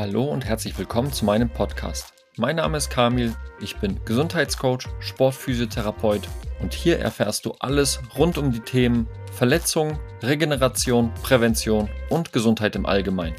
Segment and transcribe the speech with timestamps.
[0.00, 2.14] Hallo und herzlich willkommen zu meinem Podcast.
[2.36, 6.28] Mein Name ist Kamil, ich bin Gesundheitscoach, Sportphysiotherapeut
[6.60, 12.86] und hier erfährst du alles rund um die Themen Verletzung, Regeneration, Prävention und Gesundheit im
[12.86, 13.34] Allgemeinen.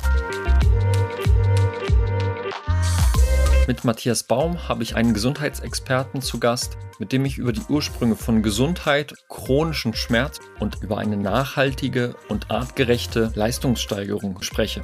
[3.65, 8.17] Mit Matthias Baum habe ich einen Gesundheitsexperten zu Gast, mit dem ich über die Ursprünge
[8.17, 14.81] von Gesundheit, chronischen Schmerz und über eine nachhaltige und artgerechte Leistungssteigerung spreche.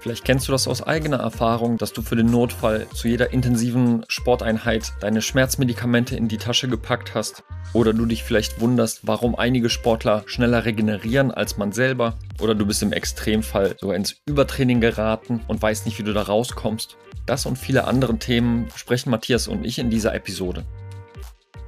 [0.00, 4.02] Vielleicht kennst du das aus eigener Erfahrung, dass du für den Notfall zu jeder intensiven
[4.08, 7.44] Sporteinheit deine Schmerzmedikamente in die Tasche gepackt hast.
[7.74, 12.16] Oder du dich vielleicht wunderst, warum einige Sportler schneller regenerieren als man selber.
[12.40, 16.22] Oder du bist im Extremfall sogar ins Übertraining geraten und weißt nicht, wie du da
[16.22, 16.96] rauskommst.
[17.26, 20.64] Das und viele andere Themen sprechen Matthias und ich in dieser Episode.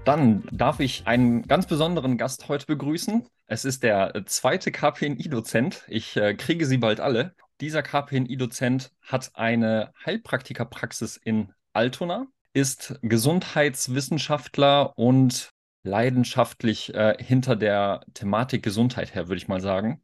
[0.07, 3.27] Dann darf ich einen ganz besonderen Gast heute begrüßen.
[3.47, 5.83] Es ist der zweite KPNI-Dozent.
[5.87, 7.35] Ich äh, kriege sie bald alle.
[7.63, 15.51] Dieser KPNI-Dozent hat eine Heilpraktikerpraxis in Altona, ist Gesundheitswissenschaftler und
[15.85, 20.03] leidenschaftlich äh, hinter der Thematik Gesundheit her, würde ich mal sagen.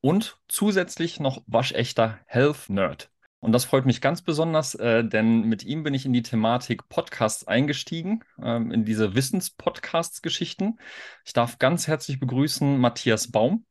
[0.00, 3.08] Und zusätzlich noch waschechter Health Nerd.
[3.38, 6.88] Und das freut mich ganz besonders, äh, denn mit ihm bin ich in die Thematik
[6.88, 10.80] Podcasts eingestiegen, ähm, in diese Wissenspodcasts-Geschichten.
[11.24, 13.64] Ich darf ganz herzlich begrüßen Matthias Baum.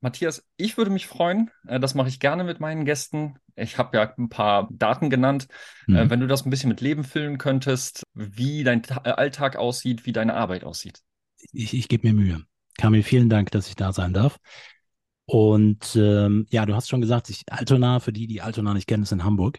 [0.00, 3.38] Matthias, ich würde mich freuen, äh, das mache ich gerne mit meinen Gästen.
[3.54, 5.48] Ich habe ja ein paar Daten genannt.
[5.88, 6.10] Äh, mhm.
[6.10, 10.12] wenn du das ein bisschen mit Leben füllen könntest, wie dein äh, Alltag aussieht, wie
[10.12, 11.00] deine Arbeit aussieht.
[11.52, 12.42] Ich, ich gebe mir Mühe.
[12.78, 14.38] Kamil, vielen Dank, dass ich da sein darf.
[15.26, 19.02] Und ähm, ja, du hast schon gesagt, ich, Altona, für die, die Altona nicht kennen,
[19.02, 19.58] ist in Hamburg.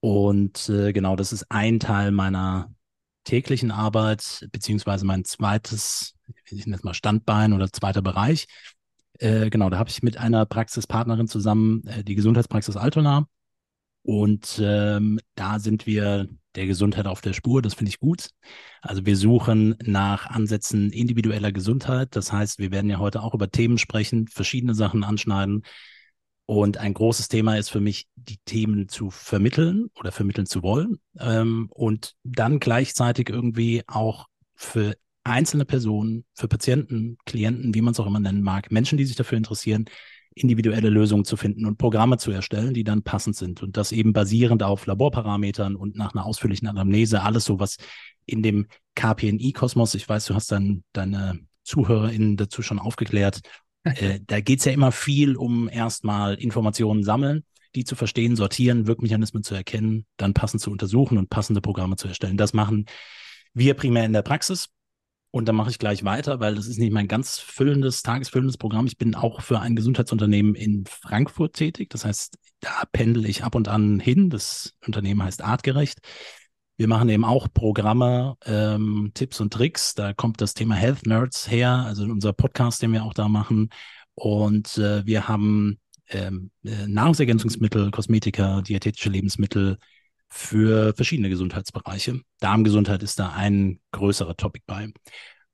[0.00, 2.72] Und äh, genau, das ist ein Teil meiner
[3.24, 8.46] täglichen Arbeit, beziehungsweise mein zweites, ich nenne es mal Standbein oder zweiter Bereich.
[9.18, 13.26] Äh, genau, da habe ich mit einer Praxispartnerin zusammen äh, die Gesundheitspraxis Altona.
[14.02, 17.62] Und ähm, da sind wir der Gesundheit auf der Spur.
[17.62, 18.28] Das finde ich gut.
[18.82, 22.14] Also wir suchen nach Ansätzen individueller Gesundheit.
[22.14, 25.62] Das heißt, wir werden ja heute auch über Themen sprechen, verschiedene Sachen anschneiden.
[26.46, 30.98] Und ein großes Thema ist für mich, die Themen zu vermitteln oder vermitteln zu wollen
[31.18, 38.00] ähm, und dann gleichzeitig irgendwie auch für einzelne Personen, für Patienten, Klienten, wie man es
[38.00, 39.86] auch immer nennen mag, Menschen, die sich dafür interessieren,
[40.34, 43.62] individuelle Lösungen zu finden und Programme zu erstellen, die dann passend sind.
[43.62, 47.76] Und das eben basierend auf Laborparametern und nach einer ausführlichen Anamnese, alles so, was
[48.26, 53.40] in dem KPNI-Kosmos, ich weiß, du hast dann deine ZuhörerInnen dazu schon aufgeklärt,
[53.84, 58.86] äh, da geht es ja immer viel um erstmal Informationen sammeln, die zu verstehen, sortieren,
[58.86, 62.36] Wirkmechanismen zu erkennen, dann passend zu untersuchen und passende Programme zu erstellen.
[62.36, 62.86] Das machen
[63.52, 64.68] wir primär in der Praxis.
[65.34, 68.86] Und dann mache ich gleich weiter, weil das ist nicht mein ganz füllendes, tagesfüllendes Programm.
[68.86, 71.90] Ich bin auch für ein Gesundheitsunternehmen in Frankfurt tätig.
[71.90, 74.30] Das heißt, da pendel ich ab und an hin.
[74.30, 75.98] Das Unternehmen heißt Artgerecht.
[76.76, 79.96] Wir machen eben auch Programme, ähm, Tipps und Tricks.
[79.96, 83.70] Da kommt das Thema Health Nerds her, also unser Podcast, den wir auch da machen.
[84.14, 85.80] Und äh, wir haben
[86.10, 89.78] ähm, äh, Nahrungsergänzungsmittel, Kosmetika, diätetische Lebensmittel
[90.28, 92.20] für verschiedene Gesundheitsbereiche.
[92.40, 94.92] Darmgesundheit ist da ein größerer Topic bei.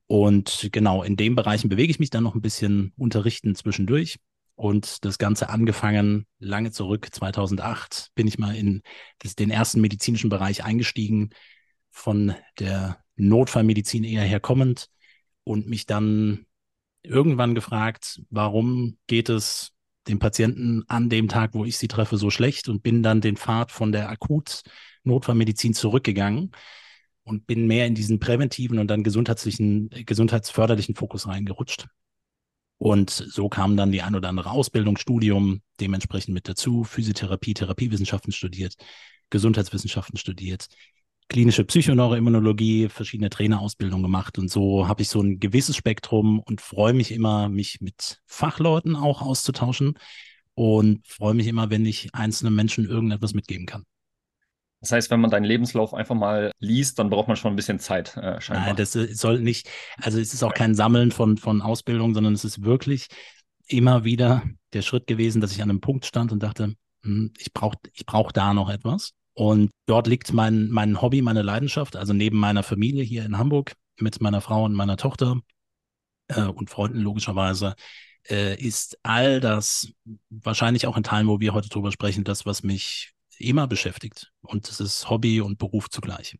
[0.06, 4.19] Und genau in den Bereichen bewege ich mich dann noch ein bisschen unterrichten zwischendurch.
[4.56, 8.82] Und das Ganze angefangen lange zurück, 2008, bin ich mal in
[9.20, 11.30] das, den ersten medizinischen Bereich eingestiegen,
[11.91, 14.88] von der Notfallmedizin eher herkommend
[15.44, 16.47] und mich dann
[17.03, 19.72] irgendwann gefragt, warum geht es
[20.10, 23.37] den Patienten an dem Tag, wo ich sie treffe, so schlecht und bin dann den
[23.37, 26.53] Pfad von der Akut-Notfallmedizin zurückgegangen
[27.25, 31.87] und bin mehr in diesen präventiven und dann gesundheitlichen, gesundheitsförderlichen Fokus reingerutscht.
[32.78, 38.32] Und so kam dann die ein oder andere Ausbildung, Studium dementsprechend mit dazu, Physiotherapie, Therapiewissenschaften
[38.32, 38.75] studiert,
[39.28, 40.66] Gesundheitswissenschaften studiert,
[41.30, 46.92] klinische Psychoneuroimmunologie, verschiedene Trainerausbildungen gemacht und so habe ich so ein gewisses Spektrum und freue
[46.92, 49.94] mich immer, mich mit Fachleuten auch auszutauschen
[50.54, 53.84] und freue mich immer, wenn ich einzelnen Menschen irgendetwas mitgeben kann.
[54.80, 57.78] Das heißt, wenn man deinen Lebenslauf einfach mal liest, dann braucht man schon ein bisschen
[57.78, 58.66] Zeit, äh, scheinbar.
[58.66, 59.68] Nein, das äh, soll nicht,
[59.98, 63.06] also es ist auch kein Sammeln von, von Ausbildung, sondern es ist wirklich
[63.66, 64.42] immer wieder
[64.72, 66.74] der Schritt gewesen, dass ich an einem Punkt stand und dachte,
[67.04, 69.12] hm, ich brauche ich brauch da noch etwas.
[69.34, 73.74] Und dort liegt mein, mein Hobby, meine Leidenschaft, also neben meiner Familie hier in Hamburg
[73.98, 75.41] mit meiner Frau und meiner Tochter
[76.28, 77.74] äh, und Freunden logischerweise,
[78.28, 79.92] äh, ist all das
[80.28, 84.32] wahrscheinlich auch in Teilen, wo wir heute drüber sprechen, das, was mich immer beschäftigt.
[84.42, 86.36] Und es ist Hobby und Beruf zugleich.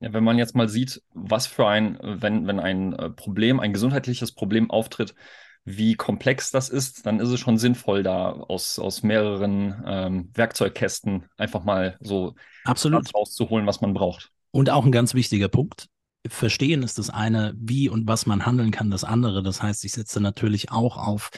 [0.00, 3.72] Ja, wenn man jetzt mal sieht, was für ein, wenn, wenn ein äh, Problem, ein
[3.72, 5.14] gesundheitliches Problem auftritt,
[5.66, 11.24] wie komplex das ist, dann ist es schon sinnvoll, da aus, aus mehreren ähm, Werkzeugkästen
[11.36, 13.12] einfach mal so Absolut.
[13.12, 14.30] rauszuholen, was man braucht.
[14.52, 15.88] Und auch ein ganz wichtiger Punkt.
[16.28, 19.42] Verstehen ist das eine, wie und was man handeln kann, das andere.
[19.42, 21.30] Das heißt, ich setze natürlich auch auf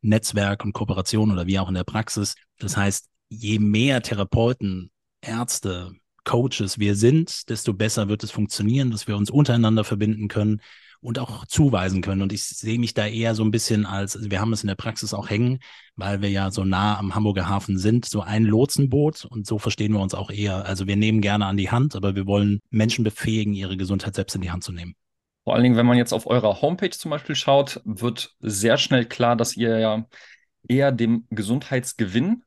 [0.00, 2.36] Netzwerk und Kooperation oder wie auch in der Praxis.
[2.58, 4.90] Das heißt, je mehr Therapeuten,
[5.20, 5.92] Ärzte,
[6.24, 10.62] Coaches wir sind, desto besser wird es funktionieren, dass wir uns untereinander verbinden können
[11.04, 12.22] und auch zuweisen können.
[12.22, 14.68] Und ich sehe mich da eher so ein bisschen als, also wir haben es in
[14.68, 15.58] der Praxis auch hängen,
[15.96, 19.92] weil wir ja so nah am Hamburger Hafen sind, so ein Lotsenboot und so verstehen
[19.92, 20.64] wir uns auch eher.
[20.64, 24.34] Also wir nehmen gerne an die Hand, aber wir wollen Menschen befähigen, ihre Gesundheit selbst
[24.34, 24.94] in die Hand zu nehmen.
[25.44, 29.04] Vor allen Dingen, wenn man jetzt auf eurer Homepage zum Beispiel schaut, wird sehr schnell
[29.04, 30.06] klar, dass ihr ja
[30.66, 32.44] eher dem Gesundheitsgewinn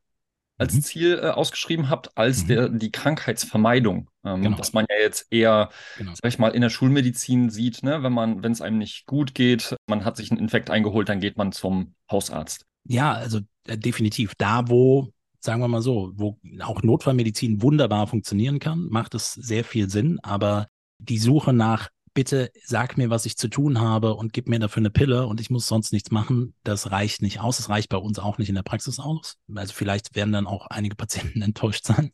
[0.58, 0.82] als mhm.
[0.82, 2.48] Ziel äh, ausgeschrieben habt, als mhm.
[2.48, 4.10] der, die Krankheitsvermeidung.
[4.24, 4.58] Ähm, genau.
[4.58, 6.12] Was man ja jetzt eher, genau.
[6.14, 8.02] sag ich mal, in der Schulmedizin sieht, ne?
[8.02, 11.20] wenn man, wenn es einem nicht gut geht, man hat sich einen Infekt eingeholt, dann
[11.20, 12.66] geht man zum Hausarzt.
[12.84, 14.32] Ja, also äh, definitiv.
[14.36, 19.64] Da, wo, sagen wir mal so, wo auch Notfallmedizin wunderbar funktionieren kann, macht es sehr
[19.64, 20.66] viel Sinn, aber
[20.98, 21.88] die Suche nach
[22.18, 25.40] bitte sag mir, was ich zu tun habe und gib mir dafür eine Pille und
[25.40, 26.52] ich muss sonst nichts machen.
[26.64, 27.58] Das reicht nicht aus.
[27.58, 29.36] Das reicht bei uns auch nicht in der Praxis aus.
[29.54, 32.10] Also vielleicht werden dann auch einige Patienten enttäuscht sein.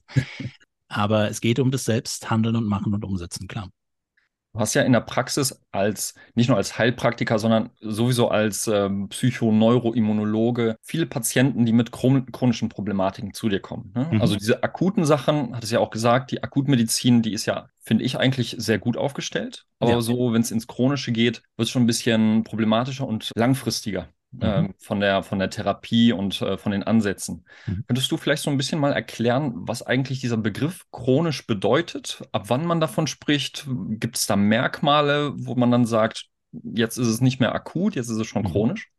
[0.89, 3.71] Aber es geht um das Selbsthandeln und Machen und Umsetzen, klar.
[4.55, 9.09] Du hast ja in der Praxis als, nicht nur als Heilpraktiker, sondern sowieso als ähm,
[9.09, 13.93] Psychoneuroimmunologe viele Patienten, die mit chronischen Problematiken zu dir kommen.
[13.97, 14.09] Ne?
[14.12, 14.21] Mhm.
[14.21, 18.05] Also diese akuten Sachen, hat es ja auch gesagt, die Akutmedizin, die ist ja, finde
[18.05, 19.67] ich, eigentlich sehr gut aufgestellt.
[19.81, 20.01] Aber ja.
[20.01, 24.07] so, wenn es ins Chronische geht, wird es schon ein bisschen problematischer und langfristiger.
[24.35, 24.43] Mhm.
[24.43, 27.45] Ähm, von, der, von der Therapie und äh, von den Ansätzen.
[27.67, 27.85] Mhm.
[27.87, 32.23] Könntest du vielleicht so ein bisschen mal erklären, was eigentlich dieser Begriff chronisch bedeutet?
[32.33, 33.67] Ab wann man davon spricht?
[33.91, 36.27] Gibt es da Merkmale, wo man dann sagt,
[36.63, 38.49] jetzt ist es nicht mehr akut, jetzt ist es schon mhm.
[38.49, 38.91] chronisch?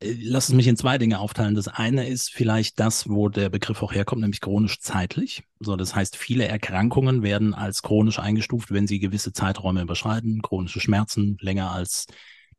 [0.00, 1.54] Äh, lass es mich in zwei Dinge aufteilen.
[1.54, 5.44] Das eine ist vielleicht das, wo der Begriff auch herkommt, nämlich chronisch zeitlich.
[5.60, 10.42] So, das heißt, viele Erkrankungen werden als chronisch eingestuft, wenn sie gewisse Zeiträume überschreiten.
[10.42, 12.06] Chronische Schmerzen länger als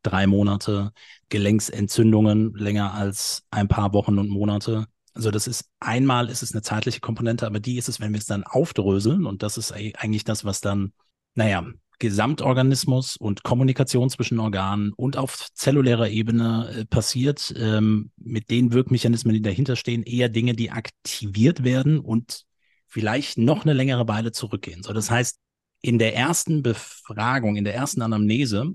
[0.02, 0.92] drei Monate,
[1.28, 4.86] Gelenksentzündungen länger als ein paar Wochen und Monate.
[5.14, 8.18] Also das ist einmal ist es eine zeitliche Komponente, aber die ist es, wenn wir
[8.18, 10.92] es dann aufdröseln und das ist eigentlich das, was dann,
[11.34, 11.64] naja,
[12.02, 19.34] Gesamtorganismus und Kommunikation zwischen Organen und auf zellulärer Ebene äh, passiert, ähm, mit den Wirkmechanismen,
[19.34, 22.42] die dahinter stehen, eher Dinge, die aktiviert werden und
[22.88, 24.82] vielleicht noch eine längere Weile zurückgehen.
[24.82, 25.38] So, das heißt,
[25.80, 28.74] in der ersten Befragung, in der ersten Anamnese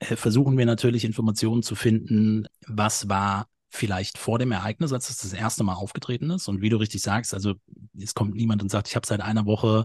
[0.00, 5.32] versuchen wir natürlich Informationen zu finden, was war vielleicht vor dem Ereignis, als es das
[5.32, 6.48] erste Mal aufgetreten ist.
[6.48, 7.54] Und wie du richtig sagst, also
[8.00, 9.84] es kommt niemand und sagt, ich habe seit einer Woche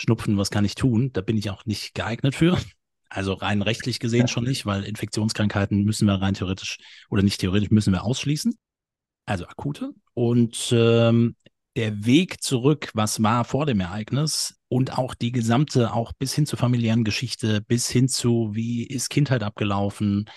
[0.00, 1.12] Schnupfen, was kann ich tun?
[1.12, 2.58] Da bin ich auch nicht geeignet für.
[3.08, 6.78] Also rein rechtlich gesehen schon nicht, weil Infektionskrankheiten müssen wir rein theoretisch
[7.10, 8.56] oder nicht theoretisch müssen wir ausschließen.
[9.24, 9.92] Also akute.
[10.14, 11.36] Und ähm,
[11.76, 16.46] der Weg zurück, was war vor dem Ereignis und auch die gesamte, auch bis hin
[16.46, 20.28] zur familiären Geschichte, bis hin zu, wie ist Kindheit abgelaufen,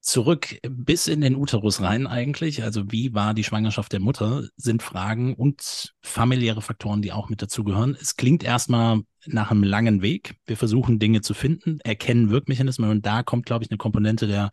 [0.00, 4.82] zurück bis in den Uterus rein eigentlich, also wie war die Schwangerschaft der Mutter, sind
[4.82, 7.98] Fragen und familiäre Faktoren, die auch mit dazugehören.
[8.00, 10.36] Es klingt erstmal nach einem langen Weg.
[10.46, 14.48] Wir versuchen Dinge zu finden, erkennen Wirkmechanismen und da kommt, glaube ich, eine Komponente der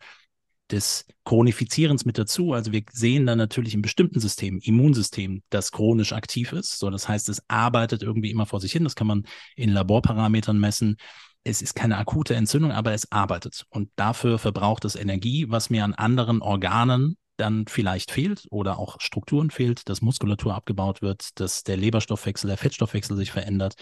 [0.70, 2.52] des Chronifizierens mit dazu.
[2.52, 6.78] Also wir sehen dann natürlich in bestimmten Systemen, Immunsystem, das chronisch aktiv ist.
[6.78, 8.84] So, das heißt, es arbeitet irgendwie immer vor sich hin.
[8.84, 10.96] Das kann man in Laborparametern messen.
[11.44, 13.64] Es ist keine akute Entzündung, aber es arbeitet.
[13.70, 19.00] Und dafür verbraucht es Energie, was mir an anderen Organen dann vielleicht fehlt oder auch
[19.00, 23.74] Strukturen fehlt, dass Muskulatur abgebaut wird, dass der Leberstoffwechsel, der Fettstoffwechsel sich verändert.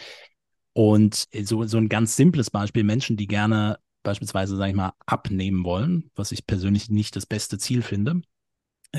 [0.74, 5.64] Und so, so ein ganz simples Beispiel, Menschen, die gerne beispielsweise, sage ich mal, abnehmen
[5.64, 8.22] wollen, was ich persönlich nicht das beste Ziel finde,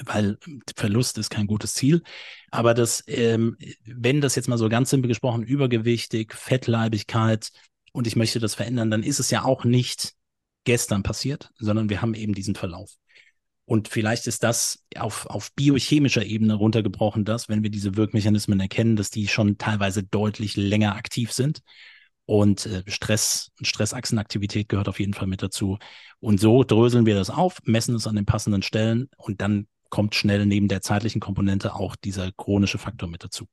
[0.05, 0.37] weil
[0.75, 2.03] Verlust ist kein gutes Ziel.
[2.51, 7.51] Aber das, ähm, wenn das jetzt mal so ganz simpel gesprochen, übergewichtig, Fettleibigkeit
[7.93, 10.13] und ich möchte das verändern, dann ist es ja auch nicht
[10.65, 12.91] gestern passiert, sondern wir haben eben diesen Verlauf.
[13.65, 18.95] Und vielleicht ist das auf, auf biochemischer Ebene runtergebrochen, dass, wenn wir diese Wirkmechanismen erkennen,
[18.95, 21.63] dass die schon teilweise deutlich länger aktiv sind
[22.27, 25.79] und äh, Stress und Stressachsenaktivität gehört auf jeden Fall mit dazu.
[26.19, 30.13] Und so dröseln wir das auf, messen es an den passenden Stellen und dann kommt
[30.13, 33.45] schnell neben der zeitlichen Komponente auch dieser chronische Faktor mit dazu.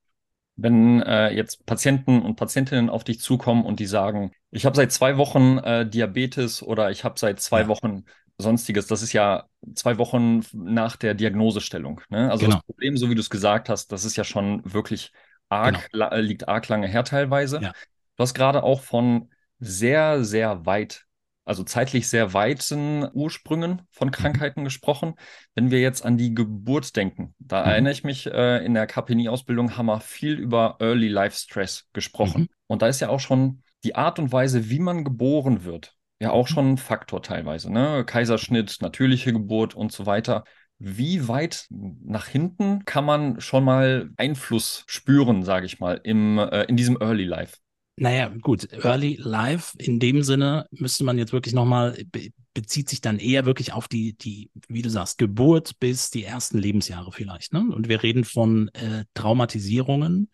[0.57, 4.91] Wenn äh, jetzt Patienten und Patientinnen auf dich zukommen und die sagen, ich habe seit
[4.91, 7.67] zwei Wochen äh, Diabetes oder ich habe seit zwei ja.
[7.69, 8.03] Wochen
[8.37, 12.01] sonstiges, das ist ja zwei Wochen nach der Diagnosestellung.
[12.09, 12.29] Ne?
[12.29, 12.57] Also genau.
[12.57, 15.13] das Problem, so wie du es gesagt hast, das ist ja schon wirklich
[15.47, 16.13] arg, genau.
[16.15, 17.61] liegt arg lange her teilweise.
[17.61, 17.73] Ja.
[18.15, 19.29] Du hast gerade auch von
[19.59, 21.05] sehr, sehr weit
[21.45, 24.11] also zeitlich sehr weiten Ursprüngen von mhm.
[24.11, 25.13] Krankheiten gesprochen.
[25.53, 27.69] Wenn wir jetzt an die Geburt denken, da mhm.
[27.69, 32.41] erinnere ich mich, äh, in der KPNI-Ausbildung haben wir viel über Early Life Stress gesprochen.
[32.41, 32.49] Mhm.
[32.67, 36.31] Und da ist ja auch schon die Art und Weise, wie man geboren wird, ja
[36.31, 36.53] auch mhm.
[36.53, 37.71] schon ein Faktor teilweise.
[37.71, 38.03] Ne?
[38.05, 40.43] Kaiserschnitt, natürliche Geburt und so weiter.
[40.77, 46.63] Wie weit nach hinten kann man schon mal Einfluss spüren, sage ich mal, im, äh,
[46.63, 47.57] in diesem Early Life?
[47.97, 53.01] Naja, gut, Early Life in dem Sinne müsste man jetzt wirklich nochmal, be bezieht sich
[53.01, 57.51] dann eher wirklich auf die, die, wie du sagst, Geburt bis die ersten Lebensjahre vielleicht.
[57.51, 57.59] Ne?
[57.59, 60.29] Und wir reden von äh, Traumatisierungen,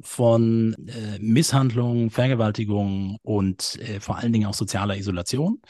[0.00, 5.62] von äh, Misshandlungen, Vergewaltigungen und äh, vor allen Dingen auch sozialer Isolation,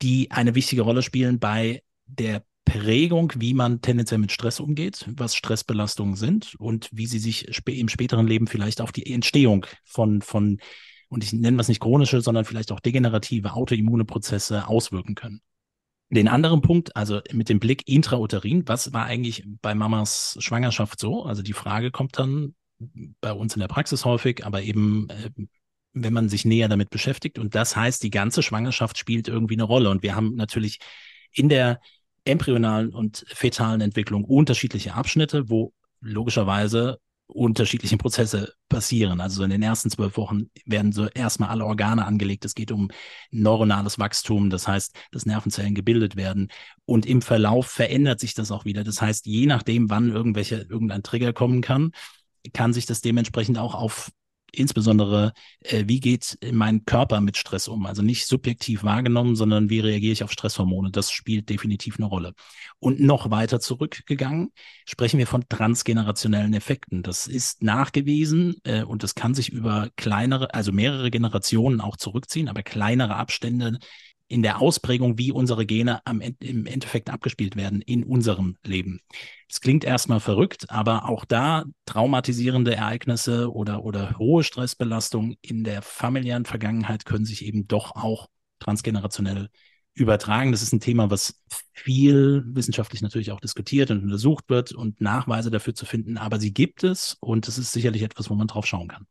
[0.00, 5.34] die eine wichtige Rolle spielen bei der Prägung, wie man tendenziell mit Stress umgeht, was
[5.34, 10.22] Stressbelastungen sind und wie sie sich sp im späteren Leben vielleicht auf die Entstehung von,
[10.22, 10.58] von,
[11.08, 15.40] und ich nenne das nicht chronische, sondern vielleicht auch degenerative autoimmune Prozesse auswirken können.
[16.10, 21.24] Den anderen Punkt, also mit dem Blick intrauterin, was war eigentlich bei Mamas Schwangerschaft so?
[21.24, 22.54] Also die Frage kommt dann
[23.20, 25.30] bei uns in der Praxis häufig, aber eben äh,
[25.94, 27.38] wenn man sich näher damit beschäftigt.
[27.38, 29.90] Und das heißt, die ganze Schwangerschaft spielt irgendwie eine Rolle.
[29.90, 30.78] Und wir haben natürlich
[31.32, 31.80] in der
[32.24, 39.20] embryonalen und fetalen Entwicklung unterschiedliche Abschnitte, wo logischerweise unterschiedliche Prozesse passieren.
[39.20, 42.44] Also in den ersten zwölf Wochen werden so erstmal alle Organe angelegt.
[42.44, 42.90] Es geht um
[43.30, 46.48] neuronales Wachstum, das heißt, dass Nervenzellen gebildet werden.
[46.84, 48.84] Und im Verlauf verändert sich das auch wieder.
[48.84, 51.92] Das heißt, je nachdem, wann irgendwelche, irgendein Trigger kommen kann,
[52.52, 54.10] kann sich das dementsprechend auch auf
[54.54, 57.86] insbesondere, äh, wie geht mein Körper mit Stress um?
[57.86, 60.90] Also nicht subjektiv wahrgenommen, sondern wie reagiere ich auf Stresshormone?
[60.90, 62.34] Das spielt definitiv eine Rolle.
[62.78, 64.52] Und noch weiter zurückgegangen,
[64.86, 67.02] sprechen wir von transgenerationellen Effekten.
[67.02, 72.48] Das ist nachgewiesen äh, und das kann sich über kleinere, also mehrere Generationen auch zurückziehen,
[72.48, 73.78] aber kleinere Abstände
[74.32, 79.00] in der Ausprägung, wie unsere Gene am, im Endeffekt abgespielt werden in unserem Leben.
[79.46, 85.82] Es klingt erstmal verrückt, aber auch da traumatisierende Ereignisse oder, oder hohe Stressbelastung in der
[85.82, 89.50] familiären Vergangenheit können sich eben doch auch transgenerationell
[89.92, 90.52] übertragen.
[90.52, 91.38] Das ist ein Thema, was
[91.74, 96.54] viel wissenschaftlich natürlich auch diskutiert und untersucht wird und Nachweise dafür zu finden, aber sie
[96.54, 99.06] gibt es und es ist sicherlich etwas, wo man drauf schauen kann.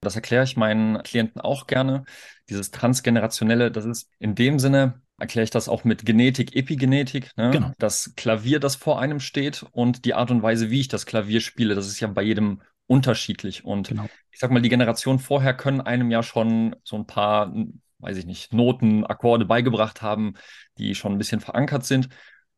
[0.00, 2.04] Das erkläre ich meinen Klienten auch gerne.
[2.48, 7.30] Dieses transgenerationelle, das ist in dem Sinne, erkläre ich das auch mit Genetik, Epigenetik.
[7.36, 7.50] Ne?
[7.50, 7.72] Genau.
[7.78, 11.40] Das Klavier, das vor einem steht und die Art und Weise, wie ich das Klavier
[11.40, 13.64] spiele, das ist ja bei jedem unterschiedlich.
[13.64, 14.06] Und genau.
[14.30, 17.52] ich sag mal, die Generationen vorher können einem ja schon so ein paar,
[17.98, 20.34] weiß ich nicht, Noten, Akkorde beigebracht haben,
[20.78, 22.08] die schon ein bisschen verankert sind.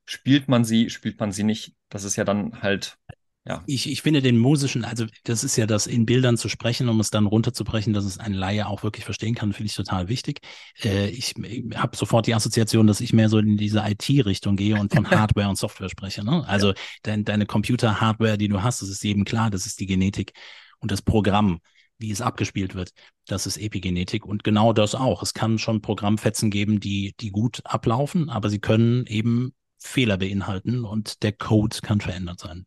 [0.05, 1.75] Spielt man sie, spielt man sie nicht?
[1.89, 2.99] Das ist ja dann halt
[3.47, 3.63] ja.
[3.67, 7.01] Ich, ich finde den musischen, also das ist ja das in Bildern zu sprechen, um
[7.01, 10.41] es dann runterzubrechen, dass es ein Laie auch wirklich verstehen kann, finde ich total wichtig.
[10.85, 14.79] Äh, ich ich habe sofort die Assoziation, dass ich mehr so in diese IT-Richtung gehe
[14.79, 16.23] und von Hardware und Software spreche.
[16.23, 16.47] Ne?
[16.47, 16.75] Also ja.
[17.03, 20.33] dein, deine Computer-Hardware, die du hast, das ist jedem klar, das ist die Genetik
[20.79, 21.61] und das Programm
[22.03, 22.93] wie es abgespielt wird.
[23.27, 25.23] Das ist Epigenetik und genau das auch.
[25.23, 30.87] Es kann schon Programmfetzen geben, die, die gut ablaufen, aber sie können eben Fehler beinhalten
[30.87, 32.65] und der Code kann verändert sein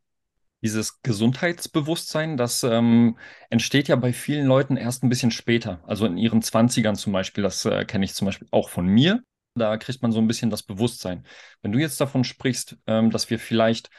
[0.64, 3.18] dieses Gesundheitsbewusstsein, das ähm,
[3.50, 5.84] entsteht ja bei vielen Leuten erst ein bisschen später.
[5.86, 9.22] Also in ihren Zwanzigern zum Beispiel, das äh, kenne ich zum Beispiel auch von mir.
[9.56, 11.26] Da kriegt man so ein bisschen das Bewusstsein.
[11.62, 13.90] Wenn du jetzt davon sprichst, ähm, dass wir vielleicht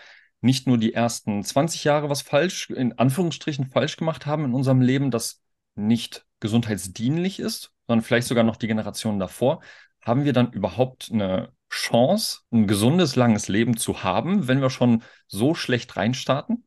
[0.40, 4.80] nicht nur die ersten 20 Jahre was falsch, in Anführungsstrichen falsch gemacht haben in unserem
[4.80, 5.42] Leben, das
[5.74, 9.60] nicht gesundheitsdienlich ist, sondern vielleicht sogar noch die Generation davor,
[10.00, 15.02] haben wir dann überhaupt eine Chance, ein gesundes, langes Leben zu haben, wenn wir schon
[15.26, 16.64] so schlecht reinstarten?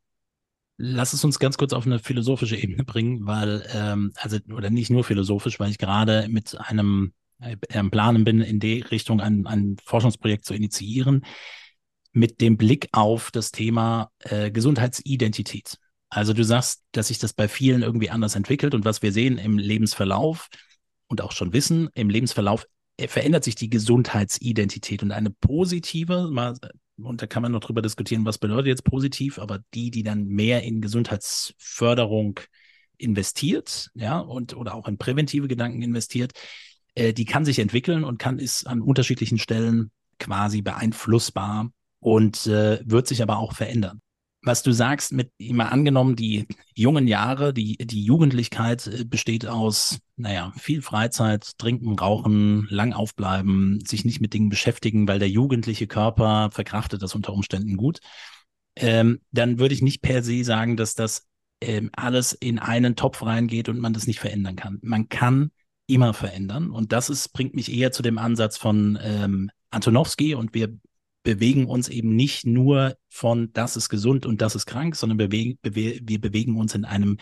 [0.76, 4.90] Lass es uns ganz kurz auf eine philosophische Ebene bringen, weil, ähm, also, oder nicht
[4.90, 7.56] nur philosophisch, weil ich gerade mit einem äh,
[7.90, 11.24] Planen bin, in die Richtung ein, ein Forschungsprojekt zu initiieren,
[12.12, 15.78] mit dem Blick auf das Thema äh, Gesundheitsidentität.
[16.10, 19.38] Also du sagst, dass sich das bei vielen irgendwie anders entwickelt und was wir sehen
[19.38, 20.48] im Lebensverlauf
[21.06, 22.66] und auch schon wissen, im Lebensverlauf
[23.06, 26.56] verändert sich die Gesundheitsidentität und eine positive, mal,
[26.96, 30.26] und da kann man noch drüber diskutieren, was bedeutet jetzt positiv, aber die, die dann
[30.26, 32.40] mehr in Gesundheitsförderung
[32.96, 36.32] investiert, ja, und oder auch in präventive Gedanken investiert,
[36.96, 42.80] äh, die kann sich entwickeln und kann ist an unterschiedlichen Stellen quasi beeinflussbar und äh,
[42.84, 44.00] wird sich aber auch verändern
[44.48, 49.98] was du sagst, mit immer angenommen, die jungen Jahre, die, die Jugendlichkeit äh, besteht aus,
[50.16, 55.86] naja, viel Freizeit, trinken, rauchen, lang aufbleiben, sich nicht mit Dingen beschäftigen, weil der jugendliche
[55.86, 58.00] Körper verkraftet das unter Umständen gut.
[58.74, 61.26] Ähm, dann würde ich nicht per se sagen, dass das
[61.60, 64.78] ähm, alles in einen Topf reingeht und man das nicht verändern kann.
[64.82, 65.50] Man kann
[65.86, 66.70] immer verändern.
[66.70, 70.78] Und das ist, bringt mich eher zu dem Ansatz von ähm, Antonowski und wir
[71.22, 75.58] bewegen uns eben nicht nur von das ist gesund und das ist krank, sondern bewegen,
[75.62, 77.18] bewe wir bewegen uns in einem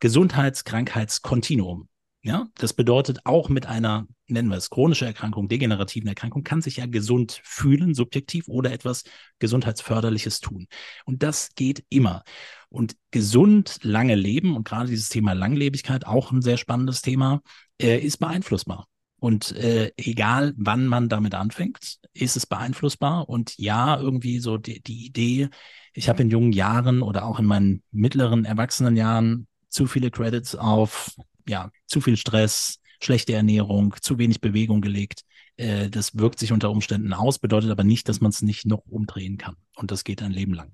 [0.00, 1.88] Gesundheits-Krankheitskontinuum.
[2.22, 6.78] Ja, das bedeutet auch mit einer, nennen wir es, chronische Erkrankung, degenerativen Erkrankung, kann sich
[6.78, 9.04] ja gesund fühlen, subjektiv oder etwas
[9.38, 10.66] Gesundheitsförderliches tun.
[11.04, 12.24] Und das geht immer.
[12.68, 17.42] Und gesund lange leben und gerade dieses Thema Langlebigkeit, auch ein sehr spannendes Thema,
[17.80, 18.88] äh, ist beeinflussbar.
[19.18, 23.28] Und äh, egal, wann man damit anfängt, ist es beeinflussbar.
[23.28, 25.48] Und ja, irgendwie so die, die Idee,
[25.94, 31.16] ich habe in jungen Jahren oder auch in meinen mittleren Erwachsenenjahren zu viele Credits auf
[31.48, 35.22] ja zu viel Stress, schlechte Ernährung, zu wenig Bewegung gelegt.
[35.56, 38.84] Äh, das wirkt sich unter Umständen aus, bedeutet aber nicht, dass man es nicht noch
[38.86, 39.56] umdrehen kann.
[39.76, 40.72] Und das geht ein Leben lang.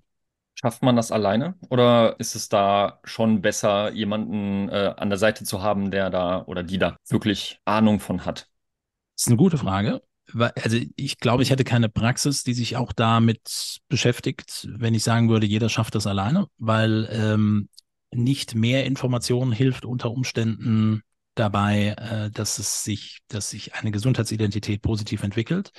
[0.63, 5.45] Schafft man das alleine oder ist es da schon besser, jemanden äh, an der Seite
[5.45, 8.49] zu haben, der da oder die da wirklich Ahnung von hat?
[9.17, 10.03] Das ist eine gute Frage.
[10.55, 15.29] Also ich glaube, ich hätte keine Praxis, die sich auch damit beschäftigt, wenn ich sagen
[15.29, 17.69] würde, jeder schafft das alleine, weil ähm,
[18.13, 21.03] nicht mehr Information hilft unter Umständen
[21.35, 25.73] dabei, äh, dass es sich, dass sich eine Gesundheitsidentität positiv entwickelt.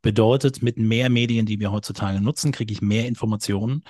[0.00, 3.84] Bedeutet, mit mehr Medien, die wir heutzutage nutzen, kriege ich mehr Informationen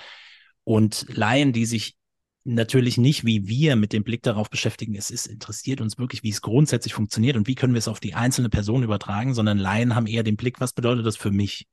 [0.71, 1.97] und Laien, die sich
[2.43, 6.29] natürlich nicht wie wir mit dem Blick darauf beschäftigen, es ist interessiert uns wirklich, wie
[6.29, 9.95] es grundsätzlich funktioniert und wie können wir es auf die einzelne Person übertragen, sondern Laien
[9.95, 11.67] haben eher den Blick, was bedeutet das für mich?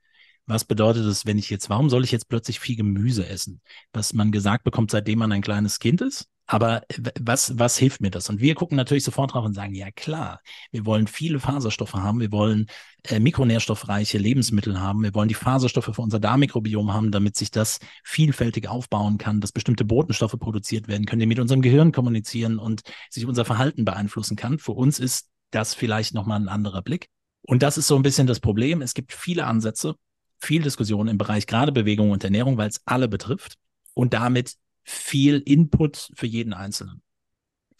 [0.47, 3.61] Was bedeutet es, wenn ich jetzt, warum soll ich jetzt plötzlich viel Gemüse essen?
[3.93, 6.26] Was man gesagt bekommt, seitdem man ein kleines Kind ist.
[6.47, 6.83] Aber
[7.21, 8.31] was, was hilft mir das?
[8.31, 10.40] Und wir gucken natürlich sofort drauf und sagen, ja klar,
[10.73, 12.67] wir wollen viele Faserstoffe haben, wir wollen
[13.05, 17.78] äh, mikronährstoffreiche Lebensmittel haben, wir wollen die Faserstoffe für unser Darmmikrobiom haben, damit sich das
[18.05, 22.83] vielfältig aufbauen kann, dass bestimmte Botenstoffe produziert werden können, die mit unserem Gehirn kommunizieren und
[23.11, 24.59] sich unser Verhalten beeinflussen kann.
[24.59, 27.09] Für uns ist das vielleicht nochmal ein anderer Blick.
[27.43, 28.83] Und das ist so ein bisschen das Problem.
[28.83, 29.95] Es gibt viele Ansätze,
[30.38, 33.55] viel Diskussion im Bereich gerade Bewegung und Ernährung, weil es alle betrifft
[33.95, 37.02] und damit viel Input für jeden Einzelnen.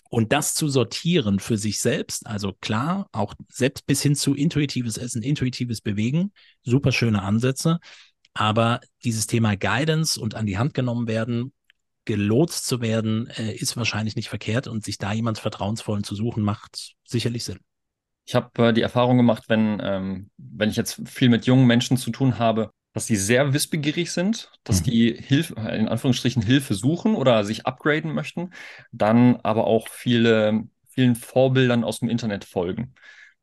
[0.09, 4.97] Und das zu sortieren für sich selbst, also klar, auch selbst bis hin zu intuitives
[4.97, 7.79] Essen, intuitives Bewegen, super schöne Ansätze.
[8.33, 11.53] Aber dieses Thema Guidance und an die Hand genommen werden,
[12.07, 16.43] gelotst zu werden, äh, ist wahrscheinlich nicht verkehrt und sich da jemand Vertrauensvollen zu suchen,
[16.43, 17.59] macht sicherlich Sinn.
[18.25, 21.99] Ich habe äh, die Erfahrung gemacht, wenn, ähm, wenn ich jetzt viel mit jungen Menschen
[21.99, 24.91] zu tun habe, dass die sehr wissbegierig sind, dass mhm.
[24.91, 28.51] die Hilfe, in Anführungsstrichen Hilfe suchen oder sich upgraden möchten,
[28.91, 32.95] dann aber auch viele, vielen Vorbildern aus dem Internet folgen.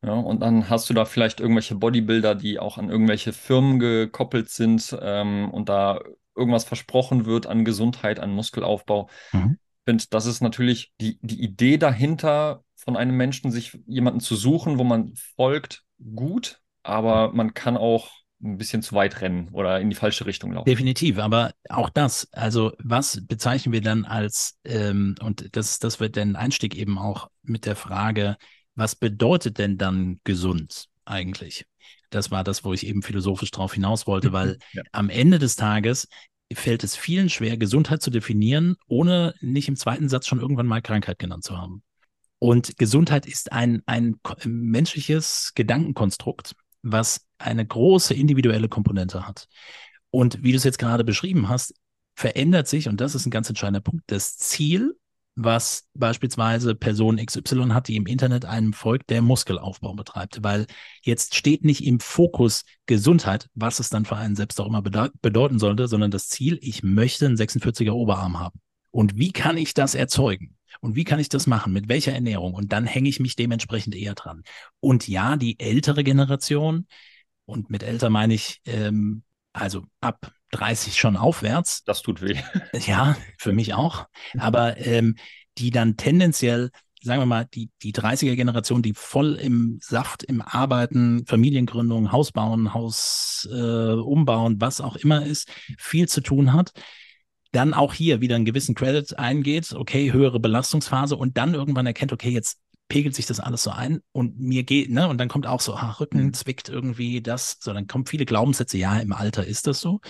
[0.02, 4.50] Ja, und dann hast du da vielleicht irgendwelche Bodybuilder, die auch an irgendwelche Firmen gekoppelt
[4.50, 6.00] sind ähm, und da
[6.36, 9.08] irgendwas versprochen wird an Gesundheit, an Muskelaufbau.
[9.32, 9.56] Mhm.
[9.58, 14.36] Ich finde, das ist natürlich die, die Idee dahinter, von einem Menschen, sich jemanden zu
[14.36, 15.82] suchen, wo man folgt,
[16.14, 18.10] gut, aber man kann auch
[18.52, 20.68] ein bisschen zu weit rennen oder in die falsche Richtung laufen.
[20.68, 26.16] Definitiv, aber auch das, also was bezeichnen wir dann als, ähm, und das, das wird
[26.16, 28.36] dann Einstieg eben auch mit der Frage,
[28.74, 31.66] was bedeutet denn dann gesund eigentlich?
[32.10, 34.82] Das war das, wo ich eben philosophisch drauf hinaus wollte, weil ja.
[34.92, 36.08] am Ende des Tages
[36.52, 40.82] fällt es vielen schwer, Gesundheit zu definieren, ohne nicht im zweiten Satz schon irgendwann mal
[40.82, 41.82] Krankheit genannt zu haben.
[42.38, 46.54] Und Gesundheit ist ein, ein menschliches Gedankenkonstrukt,
[46.92, 49.48] was eine große individuelle Komponente hat.
[50.10, 51.74] Und wie du es jetzt gerade beschrieben hast,
[52.14, 54.96] verändert sich, und das ist ein ganz entscheidender Punkt, das Ziel,
[55.38, 60.42] was beispielsweise Person XY hat, die im Internet einem folgt, der Muskelaufbau betreibt.
[60.42, 60.66] Weil
[61.02, 65.58] jetzt steht nicht im Fokus Gesundheit, was es dann für einen selbst auch immer bedeuten
[65.58, 68.60] sollte, sondern das Ziel, ich möchte einen 46er Oberarm haben.
[68.90, 70.55] Und wie kann ich das erzeugen?
[70.80, 71.72] Und wie kann ich das machen?
[71.72, 72.54] Mit welcher Ernährung?
[72.54, 74.42] Und dann hänge ich mich dementsprechend eher dran.
[74.80, 76.86] Und ja, die ältere Generation,
[77.44, 81.84] und mit älter meine ich, ähm, also ab 30 schon aufwärts.
[81.84, 82.36] Das tut weh.
[82.86, 84.06] Ja, für mich auch.
[84.38, 85.16] Aber ähm,
[85.58, 86.70] die dann tendenziell,
[87.02, 92.74] sagen wir mal, die, die 30er-Generation, die voll im Saft, im Arbeiten, Familiengründung, Haus bauen,
[92.74, 96.72] Haus äh, umbauen, was auch immer ist, viel zu tun hat
[97.56, 102.12] dann auch hier wieder einen gewissen Credit eingeht, okay, höhere Belastungsphase und dann irgendwann erkennt,
[102.12, 105.46] okay, jetzt pegelt sich das alles so ein und mir geht, ne, und dann kommt
[105.46, 106.34] auch so, ach, Rücken mhm.
[106.34, 110.00] zwickt irgendwie das, so, dann kommen viele Glaubenssätze, ja, im Alter ist das so.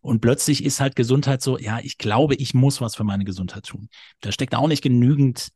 [0.00, 3.64] Und plötzlich ist halt Gesundheit so, ja, ich glaube, ich muss was für meine Gesundheit
[3.64, 3.88] tun.
[4.20, 5.48] Da steckt auch nicht genügend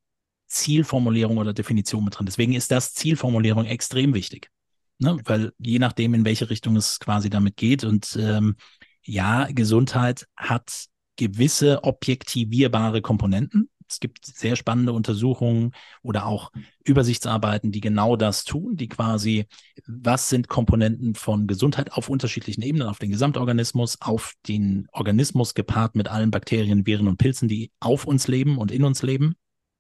[0.47, 2.27] Zielformulierung oder Definition mit drin.
[2.27, 4.51] Deswegen ist das Zielformulierung extrem wichtig.
[4.99, 5.19] Ne?
[5.25, 7.85] Weil je nachdem, in welche Richtung es quasi damit geht.
[7.85, 8.57] Und ähm,
[9.05, 10.87] ja, Gesundheit hat
[11.23, 13.69] gewisse objektivierbare Komponenten.
[13.89, 16.51] Es gibt sehr spannende Untersuchungen oder auch
[16.85, 19.47] Übersichtsarbeiten, die genau das tun, die quasi,
[19.87, 25.95] was sind Komponenten von Gesundheit auf unterschiedlichen Ebenen, auf den Gesamtorganismus, auf den Organismus gepaart
[25.95, 29.35] mit allen Bakterien, Viren und Pilzen, die auf uns leben und in uns leben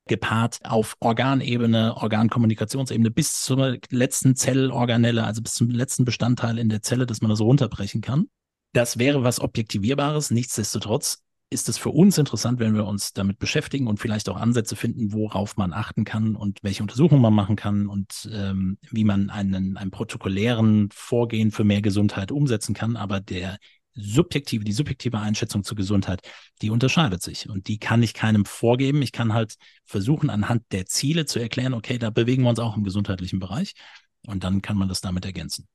[0.08, 6.82] gepaart auf Organebene, Organkommunikationsebene bis zur letzten Zellorganelle, also bis zum letzten Bestandteil in der
[6.82, 8.28] Zelle, dass man das runterbrechen kann.
[8.72, 10.30] Das wäre was Objektivierbares.
[10.30, 11.22] Nichtsdestotrotz
[11.52, 15.12] ist es für uns interessant, wenn wir uns damit beschäftigen und vielleicht auch Ansätze finden,
[15.12, 19.76] worauf man achten kann und welche Untersuchungen man machen kann und ähm, wie man einen,
[19.76, 22.96] einen protokollären Vorgehen für mehr Gesundheit umsetzen kann.
[22.96, 23.58] Aber der
[23.94, 26.20] subjektive, die subjektive Einschätzung zur Gesundheit,
[26.62, 27.48] die unterscheidet sich.
[27.48, 29.02] Und die kann ich keinem vorgeben.
[29.02, 32.76] Ich kann halt versuchen, anhand der Ziele zu erklären, okay, da bewegen wir uns auch
[32.76, 33.74] im gesundheitlichen Bereich.
[34.26, 35.68] Und dann kann man das damit ergänzen.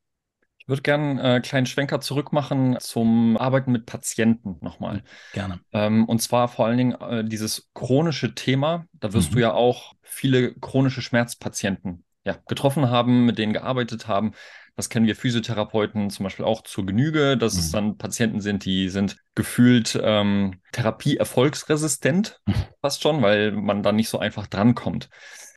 [0.67, 5.01] Ich würde gerne einen äh, kleinen Schwenker zurückmachen zum Arbeiten mit Patienten nochmal.
[5.31, 5.61] Gerne.
[5.71, 8.85] Ähm, und zwar vor allen Dingen äh, dieses chronische Thema.
[8.91, 9.35] Da wirst mhm.
[9.35, 14.33] du ja auch viele chronische Schmerzpatienten ja, getroffen haben, mit denen gearbeitet haben.
[14.75, 17.59] Das kennen wir Physiotherapeuten zum Beispiel auch zur Genüge, dass mhm.
[17.61, 22.55] es dann Patienten sind, die sind gefühlt ähm, therapieerfolgsresistent, mhm.
[22.81, 25.07] fast schon, weil man da nicht so einfach drankommt.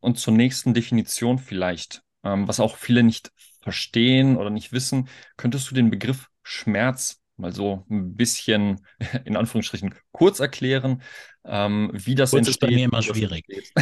[0.03, 5.71] Und zur nächsten Definition vielleicht, ähm, was auch viele nicht verstehen oder nicht wissen, könntest
[5.71, 8.81] du den Begriff Schmerz mal so ein bisschen
[9.25, 11.03] in Anführungsstrichen kurz erklären,
[11.45, 12.55] ähm, wie das kurz entsteht.
[12.55, 13.45] ist bei mir immer schwierig.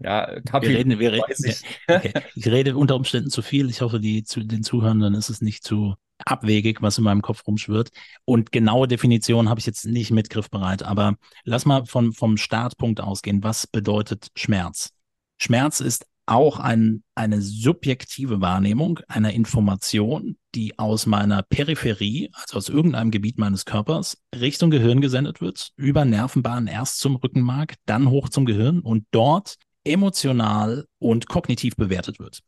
[0.00, 1.62] ja, Kapi, wir reden, wir reden, ich.
[1.86, 2.12] Okay.
[2.34, 3.70] ich rede unter Umständen zu viel.
[3.70, 7.46] Ich hoffe, die, zu den Zuhörern ist es nicht zu abwegig, was in meinem Kopf
[7.46, 7.90] rumschwirrt.
[8.24, 11.14] Und genaue Definition habe ich jetzt nicht mit griffbereit, aber
[11.44, 13.44] lass mal von, vom Startpunkt ausgehen.
[13.44, 14.90] Was bedeutet Schmerz?
[15.38, 22.68] Schmerz ist auch ein, eine subjektive Wahrnehmung einer Information, die aus meiner Peripherie, also aus
[22.68, 28.28] irgendeinem Gebiet meines Körpers, Richtung Gehirn gesendet wird, über Nervenbahnen erst zum Rückenmark, dann hoch
[28.28, 32.40] zum Gehirn und dort emotional und kognitiv bewertet wird.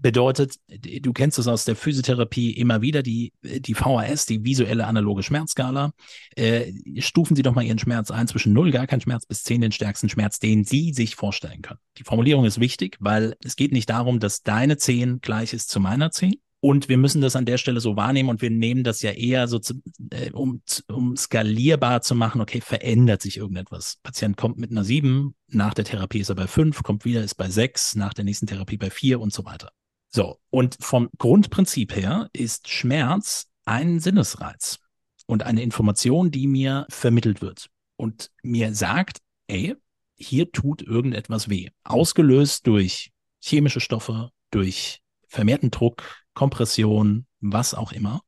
[0.00, 5.24] Bedeutet, du kennst es aus der Physiotherapie immer wieder, die, die VHS, die visuelle analoge
[5.24, 5.92] Schmerzskala.
[6.36, 9.60] Äh, stufen Sie doch mal Ihren Schmerz ein zwischen 0, gar kein Schmerz, bis 10,
[9.60, 11.80] den stärksten Schmerz, den Sie sich vorstellen können.
[11.98, 15.80] Die Formulierung ist wichtig, weil es geht nicht darum, dass deine 10 gleich ist zu
[15.80, 19.00] meiner 10, und wir müssen das an der Stelle so wahrnehmen und wir nehmen das
[19.02, 19.80] ja eher so, zu,
[20.10, 23.98] äh, um, um skalierbar zu machen, okay, verändert sich irgendetwas.
[24.02, 27.36] Patient kommt mit einer 7, nach der Therapie ist er bei 5, kommt wieder, ist
[27.36, 29.70] bei 6, nach der nächsten Therapie bei 4 und so weiter.
[30.10, 34.78] So, und vom Grundprinzip her ist Schmerz ein Sinnesreiz
[35.26, 39.18] und eine Information, die mir vermittelt wird und mir sagt,
[39.48, 39.76] ey,
[40.16, 41.68] hier tut irgendetwas weh.
[41.84, 46.02] Ausgelöst durch chemische Stoffe, durch vermehrten Druck,
[46.34, 48.22] Kompression, was auch immer.